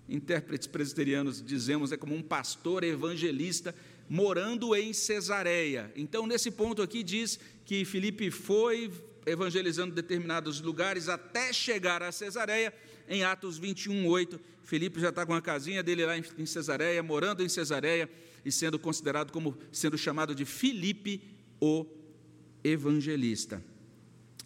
intérpretes 0.08 0.66
presbiterianos 0.66 1.42
dizemos, 1.42 1.92
é 1.92 1.96
como 1.96 2.14
um 2.14 2.22
pastor 2.22 2.84
evangelista 2.84 3.74
morando 4.08 4.74
em 4.74 4.92
Cesareia. 4.92 5.92
Então, 5.96 6.26
nesse 6.26 6.50
ponto 6.50 6.82
aqui, 6.82 7.02
diz 7.02 7.38
que 7.64 7.84
Filipe 7.84 8.30
foi 8.30 8.90
evangelizando 9.24 9.94
determinados 9.94 10.60
lugares 10.60 11.08
até 11.08 11.52
chegar 11.52 12.02
a 12.02 12.12
Cesareia, 12.12 12.74
em 13.08 13.24
Atos 13.24 13.58
21, 13.58 14.06
8. 14.06 14.40
Filipe 14.62 15.00
já 15.00 15.08
está 15.08 15.24
com 15.24 15.34
a 15.34 15.42
casinha 15.42 15.82
dele 15.82 16.04
lá 16.04 16.16
em 16.16 16.46
Cesareia, 16.46 17.02
morando 17.02 17.42
em 17.42 17.48
Cesareia 17.48 18.08
e 18.44 18.50
sendo 18.50 18.78
considerado 18.78 19.32
como 19.32 19.56
sendo 19.70 19.96
chamado 19.96 20.34
de 20.34 20.44
Filipe 20.44 21.22
o 21.60 21.86
evangelista. 22.64 23.62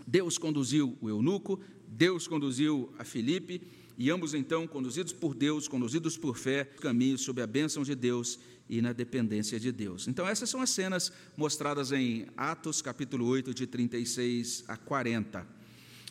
Deus 0.06 0.38
conduziu 0.38 0.96
o 1.00 1.08
eunuco, 1.08 1.60
Deus 1.88 2.26
conduziu 2.28 2.92
a 2.98 3.04
Filipe, 3.04 3.62
e 3.98 4.10
ambos 4.10 4.34
então, 4.34 4.66
conduzidos 4.66 5.12
por 5.12 5.34
Deus, 5.34 5.66
conduzidos 5.66 6.18
por 6.18 6.36
fé, 6.36 6.64
caminhos 6.64 7.22
sob 7.22 7.40
a 7.40 7.46
bênção 7.46 7.82
de 7.82 7.94
Deus 7.94 8.38
e 8.68 8.82
na 8.82 8.92
dependência 8.92 9.58
de 9.58 9.72
Deus. 9.72 10.06
Então, 10.06 10.28
essas 10.28 10.50
são 10.50 10.60
as 10.60 10.70
cenas 10.70 11.10
mostradas 11.36 11.92
em 11.92 12.26
Atos 12.36 12.82
capítulo 12.82 13.26
8, 13.26 13.54
de 13.54 13.66
36 13.66 14.64
a 14.68 14.76
40. 14.76 15.46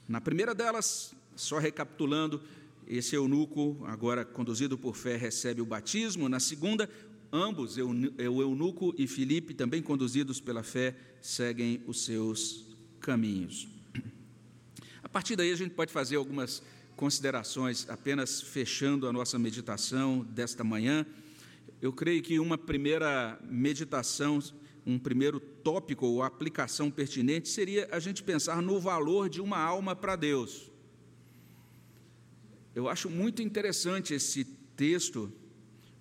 Na 0.08 0.20
primeira 0.20 0.56
delas, 0.56 1.14
só 1.36 1.60
recapitulando, 1.60 2.42
esse 2.88 3.16
eunuco, 3.16 3.84
agora 3.86 4.24
conduzido 4.24 4.78
por 4.78 4.96
fé, 4.96 5.16
recebe 5.16 5.62
o 5.62 5.66
batismo. 5.66 6.30
Na 6.30 6.40
segunda, 6.40 6.90
ambos, 7.32 7.78
o 7.78 8.42
eunuco 8.42 8.96
e 8.98 9.08
Filipe, 9.08 9.54
também 9.54 9.82
conduzidos 9.82 10.40
pela 10.40 10.64
fé, 10.64 10.96
seguem 11.22 11.82
os 11.86 12.06
seus 12.06 12.66
caminhos. 13.00 13.68
A 15.04 15.10
partir 15.10 15.36
daí, 15.36 15.52
a 15.52 15.56
gente 15.56 15.74
pode 15.74 15.92
fazer 15.92 16.16
algumas 16.16 16.62
considerações, 16.96 17.88
apenas 17.90 18.42
fechando 18.42 19.08
a 19.08 19.14
nossa 19.14 19.38
meditação 19.38 20.20
desta 20.30 20.64
manhã. 20.64 21.06
Eu 21.82 21.92
creio 21.92 22.24
que 22.24 22.40
uma 22.40 22.58
primeira 22.58 23.38
meditação, 23.44 24.40
um 24.86 24.98
primeiro 24.98 25.40
tópico 25.40 26.06
ou 26.06 26.24
aplicação 26.24 26.90
pertinente 26.90 27.50
seria 27.50 27.88
a 27.92 28.00
gente 28.00 28.24
pensar 28.24 28.62
no 28.62 28.80
valor 28.80 29.30
de 29.30 29.42
uma 29.42 29.58
alma 29.58 29.96
para 29.96 30.16
Deus. 30.16 30.72
Eu 32.74 32.90
acho 32.90 33.10
muito 33.10 33.42
interessante 33.42 34.14
esse 34.14 34.46
texto, 34.76 35.32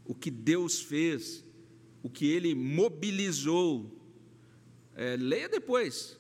o 0.05 0.15
que 0.15 0.31
Deus 0.31 0.81
fez, 0.81 1.45
o 2.03 2.11
que 2.11 2.27
Ele 2.27 2.55
mobilizou. 2.55 4.01
É, 4.95 5.17
leia 5.17 5.49
depois, 5.49 6.17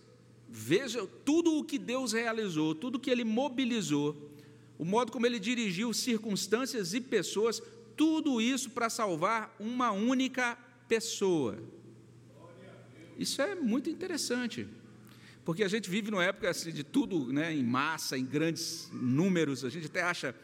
veja 0.48 1.06
tudo 1.24 1.58
o 1.58 1.64
que 1.64 1.78
Deus 1.78 2.12
realizou, 2.12 2.74
tudo 2.74 2.98
que 2.98 3.10
Ele 3.10 3.24
mobilizou 3.24 4.23
o 4.78 4.84
modo 4.84 5.12
como 5.12 5.26
ele 5.26 5.38
dirigiu 5.38 5.92
circunstâncias 5.92 6.94
e 6.94 7.00
pessoas, 7.00 7.62
tudo 7.96 8.40
isso 8.40 8.70
para 8.70 8.90
salvar 8.90 9.54
uma 9.58 9.92
única 9.92 10.58
pessoa. 10.88 11.58
Isso 13.18 13.40
é 13.40 13.54
muito 13.54 13.88
interessante, 13.88 14.66
porque 15.44 15.62
a 15.62 15.68
gente 15.68 15.88
vive 15.88 16.10
numa 16.10 16.24
época 16.24 16.50
assim, 16.50 16.72
de 16.72 16.82
tudo 16.82 17.32
né, 17.32 17.54
em 17.54 17.62
massa, 17.62 18.18
em 18.18 18.24
grandes 18.24 18.88
números, 18.92 19.64
a 19.64 19.68
gente 19.68 19.87
até 19.87 20.02
acha 20.02 20.34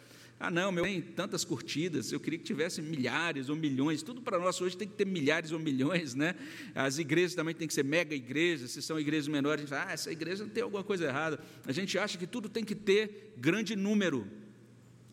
ah, 0.42 0.50
não, 0.50 0.72
meu, 0.72 0.84
tem 0.84 1.02
tantas 1.02 1.44
curtidas, 1.44 2.10
eu 2.10 2.18
queria 2.18 2.38
que 2.38 2.46
tivesse 2.46 2.80
milhares 2.80 3.50
ou 3.50 3.56
milhões. 3.56 4.02
Tudo 4.02 4.22
para 4.22 4.38
nós 4.38 4.58
hoje 4.58 4.74
tem 4.74 4.88
que 4.88 4.94
ter 4.94 5.04
milhares 5.04 5.52
ou 5.52 5.58
milhões, 5.58 6.14
né? 6.14 6.34
As 6.74 6.96
igrejas 6.96 7.34
também 7.34 7.54
tem 7.54 7.68
que 7.68 7.74
ser 7.74 7.84
mega 7.84 8.14
igrejas. 8.14 8.70
Se 8.70 8.80
são 8.80 8.98
igrejas 8.98 9.28
menores, 9.28 9.60
a 9.60 9.66
gente 9.66 9.68
fala, 9.68 9.90
ah, 9.90 9.92
essa 9.92 10.10
igreja 10.10 10.46
tem 10.46 10.62
alguma 10.62 10.82
coisa 10.82 11.04
errada. 11.04 11.38
A 11.66 11.72
gente 11.72 11.98
acha 11.98 12.16
que 12.16 12.26
tudo 12.26 12.48
tem 12.48 12.64
que 12.64 12.74
ter 12.74 13.34
grande 13.36 13.76
número. 13.76 14.26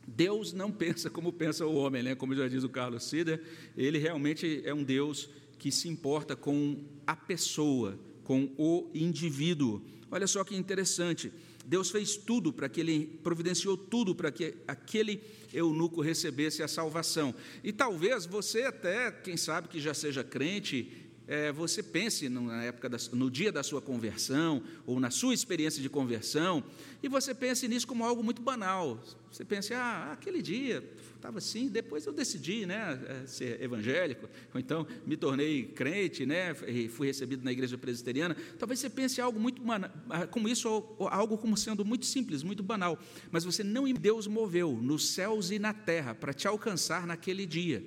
Deus 0.07 0.53
não 0.53 0.71
pensa 0.71 1.09
como 1.09 1.33
pensa 1.33 1.65
o 1.65 1.75
homem, 1.75 2.01
né? 2.01 2.15
Como 2.15 2.33
já 2.33 2.47
diz 2.47 2.63
o 2.63 2.69
Carlos 2.69 3.03
Sider, 3.03 3.43
ele 3.75 3.97
realmente 3.97 4.61
é 4.63 4.73
um 4.73 4.81
Deus 4.81 5.29
que 5.59 5.73
se 5.73 5.89
importa 5.89 6.37
com 6.37 6.85
a 7.05 7.17
pessoa, 7.17 7.99
com 8.23 8.49
o 8.57 8.89
indivíduo. 8.93 9.81
Olha 10.09 10.25
só 10.25 10.45
que 10.45 10.55
interessante. 10.55 11.33
Deus 11.67 11.91
fez 11.91 12.15
tudo 12.15 12.53
para 12.53 12.69
que 12.69 12.79
ele 12.79 13.19
providenciou 13.21 13.75
tudo 13.75 14.15
para 14.15 14.31
que 14.31 14.55
aquele 14.65 15.21
eunuco 15.53 15.99
recebesse 15.99 16.63
a 16.63 16.67
salvação. 16.67 17.35
E 17.61 17.73
talvez 17.73 18.25
você 18.25 18.63
até, 18.63 19.11
quem 19.11 19.35
sabe 19.35 19.67
que 19.67 19.77
já 19.77 19.93
seja 19.93 20.23
crente, 20.23 21.06
é, 21.27 21.51
você 21.51 21.83
pense 21.83 22.29
na 22.29 22.63
época 22.63 22.87
da, 22.87 22.97
no 23.11 23.29
dia 23.29 23.51
da 23.51 23.61
sua 23.61 23.81
conversão 23.81 24.63
ou 24.85 24.99
na 24.99 25.11
sua 25.11 25.33
experiência 25.33 25.81
de 25.81 25.89
conversão 25.89 26.63
e 27.03 27.09
você 27.09 27.33
pense 27.33 27.67
nisso 27.67 27.85
como 27.85 28.05
algo 28.05 28.23
muito 28.23 28.41
banal. 28.41 29.03
Você 29.29 29.43
pensa, 29.43 29.75
ah, 29.75 30.13
aquele 30.13 30.41
dia 30.41 30.83
estava 31.15 31.39
assim, 31.39 31.67
depois 31.67 32.05
eu 32.05 32.13
decidi 32.13 32.65
né, 32.65 32.99
é, 33.07 33.27
ser 33.27 33.61
evangélico, 33.61 34.29
ou 34.53 34.59
então 34.59 34.87
me 35.05 35.17
tornei 35.17 35.65
crente, 35.65 36.25
né, 36.25 36.55
e 36.67 36.87
fui 36.87 37.07
recebido 37.07 37.43
na 37.43 37.51
igreja 37.51 37.77
presbiteriana. 37.77 38.35
Talvez 38.57 38.79
você 38.79 38.89
pense 38.89 39.19
algo 39.19 39.39
muito 39.39 39.61
ah, 40.09 40.27
como 40.27 40.47
isso, 40.47 40.67
algo 40.99 41.37
como 41.37 41.57
sendo 41.57 41.83
muito 41.83 42.05
simples, 42.05 42.41
muito 42.41 42.63
banal, 42.63 42.97
mas 43.31 43.43
você 43.43 43.63
não 43.63 43.87
Deus 43.93 44.27
moveu 44.27 44.79
nos 44.81 45.09
céus 45.09 45.51
e 45.51 45.59
na 45.59 45.73
terra 45.73 46.13
para 46.13 46.33
te 46.33 46.47
alcançar 46.47 47.05
naquele 47.05 47.45
dia, 47.45 47.83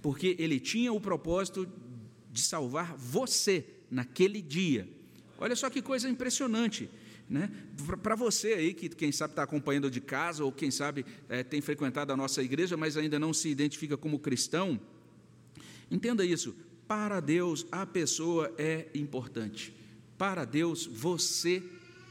porque 0.00 0.36
Ele 0.38 0.60
tinha 0.60 0.92
o 0.92 1.00
propósito 1.00 1.68
de 2.32 2.40
salvar 2.40 2.96
você 2.96 3.64
naquele 3.90 4.40
dia. 4.40 4.88
Olha 5.38 5.54
só 5.54 5.68
que 5.68 5.82
coisa 5.82 6.08
impressionante. 6.08 6.88
Né? 7.28 7.50
Para 8.02 8.14
você 8.14 8.54
aí 8.54 8.74
que, 8.74 8.88
quem 8.88 9.12
sabe, 9.12 9.32
está 9.32 9.42
acompanhando 9.42 9.90
de 9.90 10.00
casa, 10.00 10.44
ou 10.44 10.50
quem 10.50 10.70
sabe 10.70 11.04
é, 11.28 11.42
tem 11.42 11.60
frequentado 11.60 12.12
a 12.12 12.16
nossa 12.16 12.42
igreja, 12.42 12.76
mas 12.76 12.96
ainda 12.96 13.18
não 13.18 13.32
se 13.32 13.48
identifica 13.48 13.96
como 13.96 14.18
cristão, 14.18 14.80
entenda 15.90 16.24
isso: 16.24 16.54
para 16.86 17.20
Deus 17.20 17.66
a 17.70 17.86
pessoa 17.86 18.52
é 18.58 18.88
importante, 18.94 19.74
para 20.18 20.44
Deus 20.44 20.86
você 20.86 21.62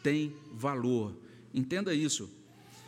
tem 0.02 0.36
valor, 0.52 1.16
entenda 1.54 1.94
isso. 1.94 2.30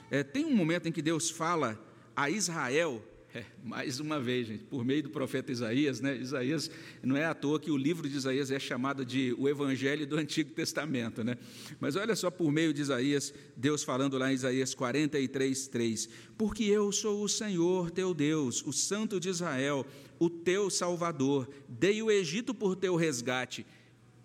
É, 0.10 0.24
tem 0.24 0.46
um 0.46 0.56
momento 0.56 0.88
em 0.88 0.91
que 0.91 1.02
Deus 1.02 1.30
fala 1.30 1.80
a 2.15 2.30
Israel 2.30 3.04
é, 3.36 3.43
mais 3.63 4.00
uma 4.00 4.19
vez, 4.19 4.46
gente, 4.46 4.63
por 4.65 4.86
meio 4.86 5.02
do 5.02 5.10
profeta 5.10 5.52
Isaías, 5.52 6.00
né? 6.00 6.15
Isaías, 6.15 6.69
não 7.02 7.17
é 7.17 7.26
à 7.26 7.34
toa 7.34 7.60
que 7.60 7.72
o 7.72 7.78
livro 7.78 8.08
de 8.08 8.15
Isaías 8.15 8.52
é 8.52 8.60
chamado 8.60 9.04
de 9.04 9.34
o 9.39 9.50
Evangelho 9.50 10.06
do 10.06 10.17
Antigo 10.17 10.52
Testamento, 10.52 11.24
né? 11.24 11.36
Mas 11.80 11.96
olha 11.96 12.15
só, 12.15 12.30
por 12.30 12.52
meio 12.52 12.72
de 12.72 12.82
Isaías, 12.82 13.34
Deus 13.58 13.84
falando 13.84 14.19
lá 14.19 14.32
em 14.32 14.36
Isaías 14.36 14.76
43, 14.76 15.67
3: 15.67 16.10
Porque 16.38 16.63
eu 16.65 16.91
sou 16.91 17.24
o 17.24 17.30
Senhor 17.30 17.89
teu 17.89 18.13
Deus, 18.13 18.63
o 18.67 18.72
Santo 18.72 19.19
de 19.19 19.30
Israel, 19.30 19.84
o 20.19 20.30
teu 20.30 20.69
Salvador, 20.69 21.50
dei 21.67 22.04
o 22.04 22.12
Egito 22.12 22.54
por 22.54 22.76
teu 22.76 22.96
resgate, 22.96 23.65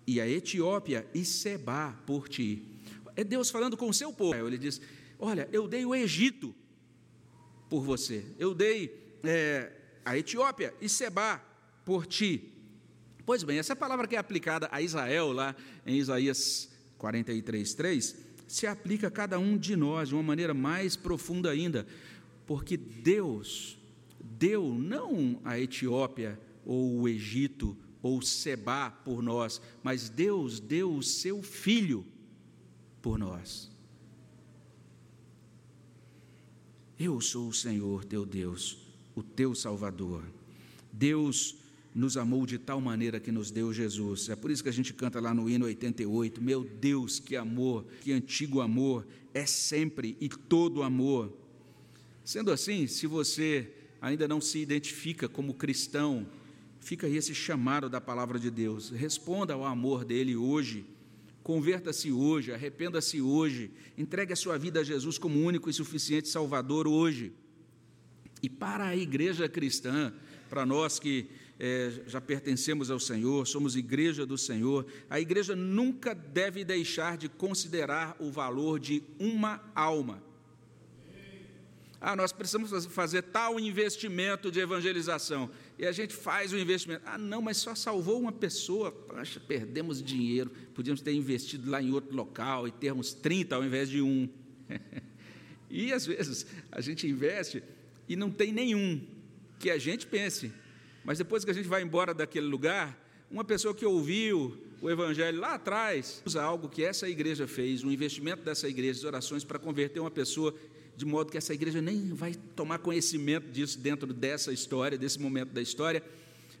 e 0.05 0.21
a 0.21 0.29
Etiópia 0.29 1.07
e 1.15 1.25
Seba 1.25 1.99
por 2.05 2.29
ti. 2.29 2.63
É 3.15 3.23
Deus 3.23 3.49
falando 3.49 3.75
com 3.75 3.89
o 3.89 3.93
seu 3.93 4.13
povo. 4.13 4.35
Ele 4.35 4.57
diz: 4.59 4.79
Olha, 5.17 5.49
eu 5.51 5.67
dei 5.67 5.83
o 5.83 5.95
Egito 5.95 6.53
por 7.69 7.81
você. 7.81 8.25
Eu 8.37 8.53
dei 8.53 9.19
é, 9.23 9.71
a 10.03 10.17
Etiópia 10.17 10.73
e 10.81 10.89
Seba 10.89 11.41
por 11.85 12.05
ti. 12.05 12.51
Pois 13.25 13.43
bem, 13.43 13.59
essa 13.59 13.75
palavra 13.75 14.07
que 14.07 14.15
é 14.15 14.19
aplicada 14.19 14.67
a 14.71 14.81
Israel, 14.81 15.31
lá 15.31 15.55
em 15.85 15.97
Isaías 15.97 16.69
43, 16.97 17.73
3, 17.75 18.15
se 18.47 18.65
aplica 18.65 19.07
a 19.07 19.11
cada 19.11 19.37
um 19.37 19.57
de 19.57 19.75
nós 19.75 20.09
de 20.09 20.15
uma 20.15 20.23
maneira 20.23 20.53
mais 20.53 20.95
profunda 20.95 21.51
ainda, 21.51 21.85
porque 22.47 22.75
Deus 22.75 23.77
deu 24.19 24.73
não 24.73 25.39
a 25.45 25.59
Etiópia 25.59 26.39
ou 26.65 27.01
o 27.01 27.07
Egito 27.07 27.77
ou 28.01 28.21
Seba 28.21 28.89
por 28.89 29.21
nós, 29.21 29.61
mas 29.83 30.09
Deus 30.09 30.59
deu 30.59 30.93
o 30.93 31.03
seu 31.03 31.43
filho 31.43 32.05
por 33.01 33.19
nós. 33.19 33.68
Eu 36.99 37.21
sou 37.21 37.47
o 37.47 37.53
Senhor 37.53 38.03
teu 38.03 38.25
Deus, 38.25 38.77
o 39.15 39.23
teu 39.23 39.55
Salvador. 39.55 40.21
Deus 40.91 41.55
nos 41.95 42.17
amou 42.17 42.45
de 42.45 42.57
tal 42.57 42.81
maneira 42.81 43.21
que 43.21 43.31
nos 43.31 43.49
deu 43.49 43.73
Jesus. 43.73 44.27
É 44.27 44.35
por 44.35 44.51
isso 44.51 44.61
que 44.61 44.67
a 44.67 44.73
gente 44.73 44.93
canta 44.93 45.21
lá 45.21 45.33
no 45.33 45.49
hino 45.49 45.65
88: 45.65 46.41
Meu 46.43 46.61
Deus, 46.65 47.17
que 47.17 47.37
amor, 47.37 47.85
que 48.01 48.11
antigo 48.11 48.59
amor, 48.59 49.07
é 49.33 49.45
sempre 49.45 50.17
e 50.19 50.27
todo 50.27 50.83
amor. 50.83 51.31
Sendo 52.25 52.51
assim, 52.51 52.85
se 52.85 53.07
você 53.07 53.71
ainda 54.01 54.27
não 54.27 54.41
se 54.41 54.59
identifica 54.59 55.29
como 55.29 55.53
cristão, 55.53 56.27
fica 56.81 57.07
aí 57.07 57.15
esse 57.15 57.33
chamado 57.33 57.89
da 57.89 58.01
palavra 58.01 58.37
de 58.37 58.51
Deus. 58.51 58.89
Responda 58.89 59.53
ao 59.53 59.63
amor 59.63 60.03
dele 60.03 60.35
hoje 60.35 60.85
Converta-se 61.43 62.11
hoje, 62.11 62.53
arrependa-se 62.53 63.21
hoje, 63.21 63.71
entregue 63.97 64.33
a 64.33 64.35
sua 64.35 64.57
vida 64.57 64.81
a 64.81 64.83
Jesus 64.83 65.17
como 65.17 65.39
único 65.39 65.69
e 65.69 65.73
suficiente 65.73 66.27
Salvador 66.27 66.87
hoje. 66.87 67.33
E 68.41 68.49
para 68.49 68.85
a 68.85 68.95
igreja 68.95 69.49
cristã, 69.49 70.13
para 70.49 70.65
nós 70.65 70.99
que 70.99 71.27
é, 71.59 71.91
já 72.07 72.21
pertencemos 72.21 72.89
ao 72.89 72.99
Senhor, 72.99 73.45
somos 73.45 73.75
igreja 73.75 74.25
do 74.25 74.37
Senhor, 74.37 74.85
a 75.09 75.19
igreja 75.19 75.55
nunca 75.55 76.15
deve 76.15 76.63
deixar 76.63 77.17
de 77.17 77.27
considerar 77.27 78.15
o 78.19 78.31
valor 78.31 78.79
de 78.79 79.03
uma 79.19 79.61
alma. 79.75 80.28
Ah, 82.01 82.15
nós 82.15 82.31
precisamos 82.31 82.85
fazer 82.85 83.23
tal 83.23 83.59
investimento 83.59 84.49
de 84.49 84.59
evangelização. 84.59 85.49
E 85.77 85.85
a 85.85 85.91
gente 85.91 86.13
faz 86.13 86.53
o 86.53 86.57
investimento. 86.57 87.03
Ah, 87.05 87.17
não, 87.17 87.41
mas 87.41 87.57
só 87.57 87.75
salvou 87.75 88.19
uma 88.19 88.31
pessoa. 88.31 88.91
Poxa, 88.91 89.39
perdemos 89.39 90.01
dinheiro. 90.01 90.49
Podíamos 90.73 91.01
ter 91.01 91.11
investido 91.11 91.69
lá 91.69 91.81
em 91.81 91.91
outro 91.91 92.15
local 92.15 92.67
e 92.67 92.71
termos 92.71 93.13
30 93.13 93.55
ao 93.55 93.63
invés 93.63 93.89
de 93.89 94.01
um. 94.01 94.29
E 95.71 95.93
às 95.93 96.03
vezes 96.03 96.47
a 96.71 96.81
gente 96.81 97.05
investe 97.07 97.61
e 98.07 98.15
não 98.15 98.31
tem 98.31 98.51
nenhum 98.51 98.99
que 99.59 99.69
a 99.69 99.77
gente 99.77 100.07
pense. 100.07 100.51
Mas 101.03 101.19
depois 101.19 101.45
que 101.45 101.51
a 101.51 101.53
gente 101.53 101.67
vai 101.67 101.83
embora 101.83 102.11
daquele 102.11 102.47
lugar, 102.47 102.97
uma 103.29 103.43
pessoa 103.43 103.75
que 103.75 103.85
ouviu 103.85 104.57
o 104.81 104.89
evangelho 104.89 105.39
lá 105.39 105.53
atrás 105.53 106.23
usa 106.25 106.41
algo 106.41 106.69
que 106.69 106.83
essa 106.83 107.07
igreja 107.07 107.45
fez, 107.45 107.83
um 107.83 107.91
investimento 107.91 108.41
dessa 108.41 108.67
igreja, 108.67 108.99
de 108.99 109.05
orações 109.05 109.43
para 109.43 109.59
converter 109.59 109.99
uma 109.99 110.09
pessoa 110.09 110.55
de 110.99 111.05
modo 111.05 111.31
que 111.31 111.37
essa 111.37 111.53
igreja 111.53 111.81
nem 111.81 112.13
vai 112.13 112.35
tomar 112.57 112.79
conhecimento 112.79 113.49
disso 113.49 113.79
dentro 113.79 114.13
dessa 114.13 114.51
história, 114.51 114.97
desse 114.97 115.17
momento 115.17 115.51
da 115.51 115.61
história, 115.61 116.03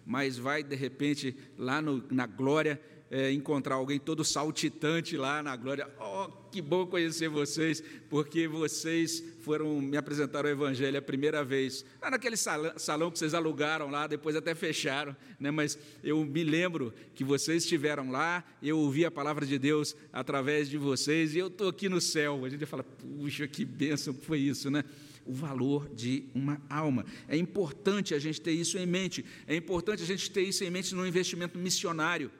mas 0.05 0.37
vai 0.37 0.63
de 0.63 0.77
repente 0.77 1.35
lá 1.57 1.81
no, 1.81 2.01
na 2.09 2.25
glória 2.25 2.79
é, 3.11 3.31
encontrar 3.31 3.75
alguém 3.75 3.99
todo 3.99 4.23
saltitante 4.23 5.17
lá 5.17 5.41
na 5.41 5.55
glória. 5.55 5.87
Oh, 5.99 6.27
que 6.51 6.61
bom 6.61 6.85
conhecer 6.85 7.27
vocês, 7.27 7.83
porque 8.09 8.47
vocês 8.47 9.23
foram 9.41 9.81
me 9.81 9.97
apresentar 9.97 10.45
o 10.45 10.47
Evangelho 10.47 10.97
a 10.97 11.01
primeira 11.01 11.43
vez. 11.43 11.85
Lá 12.01 12.11
naquele 12.11 12.37
salão, 12.37 12.71
salão, 12.77 13.11
que 13.11 13.17
vocês 13.17 13.33
alugaram 13.33 13.89
lá, 13.89 14.05
depois 14.05 14.35
até 14.35 14.53
fecharam, 14.53 15.15
né? 15.39 15.49
mas 15.49 15.77
eu 16.03 16.23
me 16.23 16.43
lembro 16.43 16.93
que 17.15 17.23
vocês 17.23 17.63
estiveram 17.63 18.11
lá, 18.11 18.43
eu 18.61 18.77
ouvi 18.77 19.05
a 19.05 19.11
palavra 19.11 19.45
de 19.45 19.57
Deus 19.57 19.95
através 20.13 20.69
de 20.69 20.77
vocês, 20.77 21.35
e 21.35 21.39
eu 21.39 21.47
estou 21.47 21.69
aqui 21.69 21.89
no 21.89 21.99
céu. 21.99 22.45
A 22.45 22.49
gente 22.49 22.65
fala, 22.65 22.83
puxa, 22.83 23.47
que 23.47 23.65
bênção 23.65 24.13
foi 24.13 24.39
isso, 24.39 24.69
né? 24.69 24.83
o 25.25 25.33
valor 25.33 25.87
de 25.93 26.23
uma 26.33 26.59
alma. 26.67 27.05
É 27.27 27.37
importante 27.37 28.15
a 28.15 28.19
gente 28.19 28.41
ter 28.41 28.51
isso 28.51 28.79
em 28.79 28.85
mente, 28.87 29.23
é 29.45 29.55
importante 29.55 30.01
a 30.01 30.05
gente 30.05 30.31
ter 30.31 30.41
isso 30.41 30.63
em 30.63 30.71
mente 30.71 30.95
no 30.95 31.05
investimento 31.05 31.55
missionário 31.55 32.31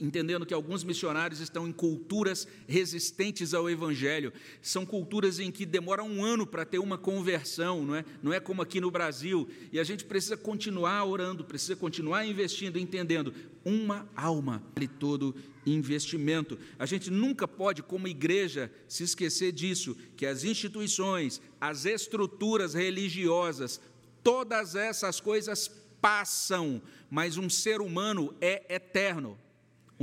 entendendo 0.00 0.46
que 0.46 0.54
alguns 0.54 0.82
missionários 0.84 1.40
estão 1.40 1.68
em 1.68 1.72
culturas 1.72 2.46
resistentes 2.66 3.54
ao 3.54 3.68
Evangelho. 3.68 4.32
São 4.60 4.84
culturas 4.84 5.38
em 5.38 5.50
que 5.50 5.64
demora 5.64 6.02
um 6.02 6.24
ano 6.24 6.46
para 6.46 6.64
ter 6.64 6.78
uma 6.78 6.98
conversão, 6.98 7.84
não 7.84 7.94
é? 7.94 8.04
não 8.22 8.32
é 8.32 8.40
como 8.40 8.62
aqui 8.62 8.80
no 8.80 8.90
Brasil. 8.90 9.48
E 9.72 9.78
a 9.78 9.84
gente 9.84 10.04
precisa 10.04 10.36
continuar 10.36 11.04
orando, 11.04 11.44
precisa 11.44 11.76
continuar 11.76 12.26
investindo, 12.26 12.78
entendendo 12.78 13.32
uma 13.64 14.08
alma 14.14 14.62
vale 14.74 14.88
todo 14.88 15.34
investimento. 15.66 16.58
A 16.78 16.84
gente 16.86 17.10
nunca 17.10 17.48
pode, 17.48 17.82
como 17.82 18.06
igreja, 18.06 18.70
se 18.86 19.02
esquecer 19.02 19.52
disso, 19.52 19.96
que 20.16 20.26
as 20.26 20.44
instituições, 20.44 21.40
as 21.60 21.86
estruturas 21.86 22.74
religiosas, 22.74 23.80
todas 24.22 24.74
essas 24.74 25.20
coisas 25.20 25.70
passam, 26.00 26.82
mas 27.10 27.38
um 27.38 27.48
ser 27.48 27.80
humano 27.80 28.34
é 28.40 28.74
eterno 28.74 29.38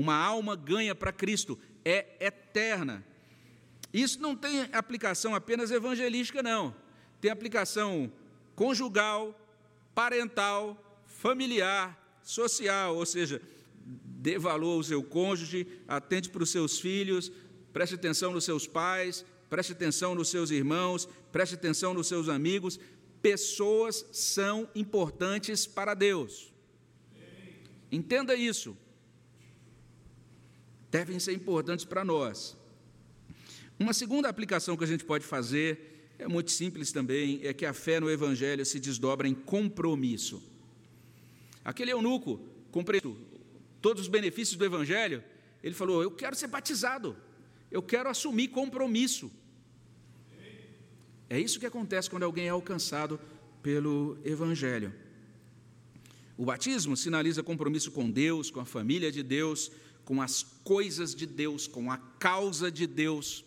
uma 0.01 0.15
alma 0.15 0.55
ganha 0.55 0.95
para 0.95 1.11
Cristo, 1.11 1.57
é 1.85 2.17
eterna. 2.19 3.05
Isso 3.93 4.19
não 4.19 4.35
tem 4.35 4.67
aplicação 4.73 5.35
apenas 5.35 5.69
evangelística, 5.69 6.41
não. 6.41 6.75
Tem 7.19 7.29
aplicação 7.29 8.11
conjugal, 8.55 9.39
parental, 9.93 11.03
familiar, 11.05 12.19
social, 12.23 12.95
ou 12.95 13.05
seja, 13.05 13.39
dê 13.85 14.39
valor 14.39 14.77
ao 14.77 14.83
seu 14.83 15.03
cônjuge, 15.03 15.67
atente 15.87 16.29
para 16.29 16.43
os 16.43 16.49
seus 16.49 16.79
filhos, 16.79 17.31
preste 17.71 17.95
atenção 17.95 18.31
nos 18.31 18.43
seus 18.43 18.65
pais, 18.65 19.23
preste 19.49 19.73
atenção 19.73 20.15
nos 20.15 20.29
seus 20.29 20.49
irmãos, 20.49 21.07
preste 21.31 21.53
atenção 21.53 21.93
nos 21.93 22.07
seus 22.07 22.27
amigos. 22.27 22.79
Pessoas 23.21 24.03
são 24.11 24.67
importantes 24.73 25.67
para 25.67 25.93
Deus. 25.93 26.51
Entenda 27.91 28.33
isso 28.35 28.75
devem 30.91 31.17
ser 31.19 31.33
importantes 31.33 31.85
para 31.85 32.03
nós. 32.03 32.57
Uma 33.79 33.93
segunda 33.93 34.29
aplicação 34.29 34.77
que 34.77 34.83
a 34.83 34.87
gente 34.87 35.05
pode 35.05 35.25
fazer 35.25 36.13
é 36.19 36.27
muito 36.27 36.51
simples 36.51 36.91
também, 36.91 37.39
é 37.43 37.51
que 37.51 37.65
a 37.65 37.73
fé 37.73 37.99
no 37.99 38.11
Evangelho 38.11 38.63
se 38.63 38.79
desdobra 38.79 39.27
em 39.27 39.33
compromisso. 39.33 40.43
Aquele 41.65 41.91
eunuco, 41.91 42.39
compreendeu 42.71 43.17
todos 43.81 44.03
os 44.03 44.07
benefícios 44.07 44.55
do 44.55 44.65
Evangelho, 44.65 45.23
ele 45.63 45.73
falou: 45.73 46.03
Eu 46.03 46.11
quero 46.11 46.35
ser 46.35 46.47
batizado, 46.47 47.17
eu 47.71 47.81
quero 47.81 48.09
assumir 48.09 48.49
compromisso. 48.49 49.31
É 51.27 51.39
isso 51.39 51.59
que 51.59 51.65
acontece 51.65 52.09
quando 52.09 52.23
alguém 52.23 52.47
é 52.47 52.49
alcançado 52.49 53.19
pelo 53.63 54.19
Evangelho. 54.23 54.93
O 56.37 56.45
batismo 56.45 56.97
sinaliza 56.97 57.41
compromisso 57.41 57.91
com 57.91 58.09
Deus, 58.11 58.51
com 58.51 58.59
a 58.59 58.65
família 58.65 59.11
de 59.11 59.23
Deus, 59.23 59.71
com 60.05 60.21
as 60.21 60.43
coisas 60.63 61.15
de 61.15 61.25
Deus, 61.25 61.67
com 61.67 61.91
a 61.91 61.97
causa 61.97 62.71
de 62.71 62.87
Deus. 62.87 63.45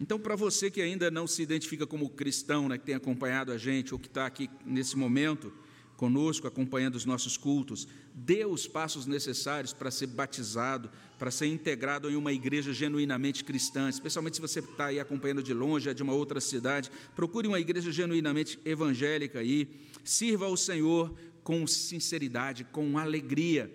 Então, 0.00 0.18
para 0.18 0.34
você 0.34 0.70
que 0.70 0.80
ainda 0.80 1.10
não 1.10 1.26
se 1.26 1.42
identifica 1.42 1.86
como 1.86 2.08
cristão, 2.08 2.68
né, 2.68 2.78
que 2.78 2.86
tem 2.86 2.94
acompanhado 2.94 3.52
a 3.52 3.58
gente, 3.58 3.92
ou 3.92 4.00
que 4.00 4.08
está 4.08 4.24
aqui 4.24 4.48
nesse 4.64 4.96
momento 4.96 5.52
conosco, 6.00 6.46
acompanhando 6.46 6.94
os 6.94 7.04
nossos 7.04 7.36
cultos, 7.36 7.86
dê 8.14 8.46
os 8.46 8.66
passos 8.66 9.04
necessários 9.04 9.74
para 9.74 9.90
ser 9.90 10.06
batizado, 10.06 10.90
para 11.18 11.30
ser 11.30 11.46
integrado 11.48 12.10
em 12.10 12.16
uma 12.16 12.32
igreja 12.32 12.72
genuinamente 12.72 13.44
cristã, 13.44 13.90
especialmente 13.90 14.36
se 14.36 14.40
você 14.40 14.60
está 14.60 14.86
aí 14.86 14.98
acompanhando 14.98 15.42
de 15.42 15.52
longe, 15.52 15.90
é 15.90 15.92
de 15.92 16.02
uma 16.02 16.14
outra 16.14 16.40
cidade, 16.40 16.90
procure 17.14 17.46
uma 17.46 17.60
igreja 17.60 17.92
genuinamente 17.92 18.58
evangélica 18.64 19.40
aí, 19.40 19.68
sirva 20.02 20.46
ao 20.46 20.56
Senhor 20.56 21.14
com 21.44 21.66
sinceridade, 21.66 22.64
com 22.64 22.96
alegria. 22.96 23.70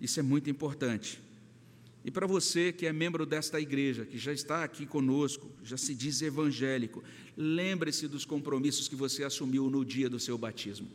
Isso 0.00 0.20
é 0.20 0.22
muito 0.22 0.50
importante. 0.50 1.20
E 2.04 2.10
para 2.10 2.24
você 2.24 2.72
que 2.72 2.86
é 2.86 2.92
membro 2.92 3.26
desta 3.26 3.60
igreja, 3.60 4.06
que 4.06 4.16
já 4.16 4.32
está 4.32 4.62
aqui 4.62 4.86
conosco, 4.86 5.50
já 5.64 5.76
se 5.76 5.92
diz 5.92 6.22
evangélico, 6.22 7.02
lembre-se 7.36 8.06
dos 8.06 8.24
compromissos 8.24 8.86
que 8.86 8.94
você 8.94 9.24
assumiu 9.24 9.68
no 9.68 9.84
dia 9.84 10.08
do 10.08 10.20
seu 10.20 10.38
batismo. 10.38 10.88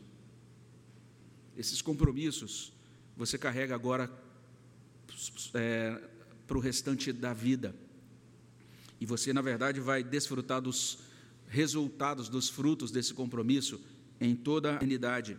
Esses 1.57 1.81
compromissos 1.81 2.71
você 3.17 3.37
carrega 3.37 3.75
agora 3.75 4.09
é, 5.53 6.01
para 6.47 6.57
o 6.57 6.61
restante 6.61 7.11
da 7.11 7.33
vida. 7.33 7.75
E 8.99 9.05
você, 9.05 9.33
na 9.33 9.41
verdade, 9.41 9.81
vai 9.81 10.03
desfrutar 10.03 10.61
dos 10.61 10.99
resultados, 11.47 12.29
dos 12.29 12.47
frutos 12.49 12.89
desse 12.89 13.13
compromisso 13.13 13.81
em 14.19 14.33
toda 14.33 14.71
a 14.71 14.75
eternidade. 14.75 15.37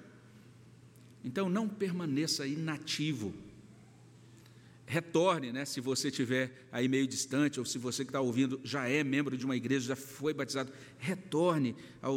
Então, 1.24 1.48
não 1.48 1.66
permaneça 1.66 2.46
inativo 2.46 3.32
retorne, 4.92 5.50
né, 5.50 5.64
se 5.64 5.80
você 5.80 6.08
estiver 6.08 6.66
aí 6.70 6.86
meio 6.86 7.06
distante, 7.06 7.58
ou 7.58 7.64
se 7.64 7.78
você 7.78 8.04
que 8.04 8.10
está 8.10 8.20
ouvindo 8.20 8.60
já 8.62 8.86
é 8.86 9.02
membro 9.02 9.38
de 9.38 9.44
uma 9.46 9.56
igreja, 9.56 9.88
já 9.88 9.96
foi 9.96 10.34
batizado, 10.34 10.70
retorne 10.98 11.74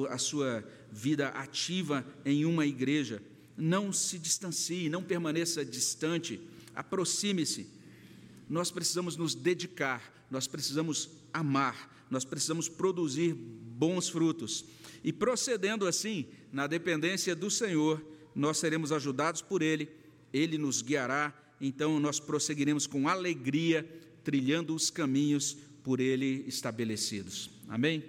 à 0.09 0.17
sua 0.17 0.61
vida 0.91 1.29
ativa 1.29 2.05
em 2.25 2.43
uma 2.43 2.65
igreja. 2.65 3.23
Não 3.55 3.93
se 3.93 4.19
distancie, 4.19 4.89
não 4.89 5.01
permaneça 5.01 5.63
distante, 5.63 6.41
aproxime-se. 6.75 7.65
Nós 8.49 8.71
precisamos 8.71 9.15
nos 9.15 9.33
dedicar, 9.33 10.27
nós 10.29 10.45
precisamos 10.45 11.09
amar, 11.31 12.05
nós 12.11 12.25
precisamos 12.25 12.67
produzir 12.67 13.33
bons 13.33 14.09
frutos. 14.09 14.65
E 15.01 15.13
procedendo 15.13 15.87
assim, 15.87 16.25
na 16.51 16.67
dependência 16.67 17.33
do 17.33 17.49
Senhor, 17.49 18.05
nós 18.35 18.57
seremos 18.57 18.91
ajudados 18.91 19.41
por 19.41 19.61
Ele, 19.61 19.87
Ele 20.33 20.57
nos 20.57 20.81
guiará 20.81 21.44
então 21.59 21.99
nós 21.99 22.19
prosseguiremos 22.19 22.87
com 22.87 23.07
alegria, 23.07 23.87
trilhando 24.23 24.75
os 24.75 24.89
caminhos 24.89 25.57
por 25.83 25.99
Ele 25.99 26.43
estabelecidos. 26.47 27.49
Amém? 27.67 28.03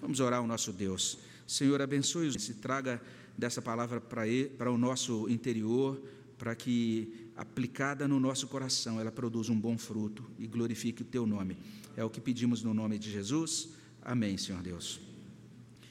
Vamos 0.00 0.20
orar 0.20 0.40
ao 0.40 0.46
nosso 0.46 0.72
Deus. 0.72 1.18
Senhor, 1.46 1.80
abençoe 1.80 2.38
se 2.38 2.54
traga 2.54 3.00
dessa 3.36 3.60
palavra 3.60 4.00
para 4.00 4.70
o 4.70 4.78
nosso 4.78 5.28
interior, 5.28 6.00
para 6.38 6.54
que, 6.54 7.30
aplicada 7.36 8.06
no 8.06 8.18
nosso 8.20 8.46
coração, 8.48 9.00
ela 9.00 9.12
produza 9.12 9.52
um 9.52 9.58
bom 9.58 9.76
fruto 9.76 10.24
e 10.38 10.46
glorifique 10.46 11.02
o 11.02 11.04
Teu 11.04 11.26
nome. 11.26 11.56
É 11.96 12.04
o 12.04 12.10
que 12.10 12.20
pedimos 12.20 12.62
no 12.62 12.74
nome 12.74 12.98
de 12.98 13.10
Jesus. 13.10 13.70
Amém, 14.02 14.36
Senhor 14.36 14.62
Deus. 14.62 15.05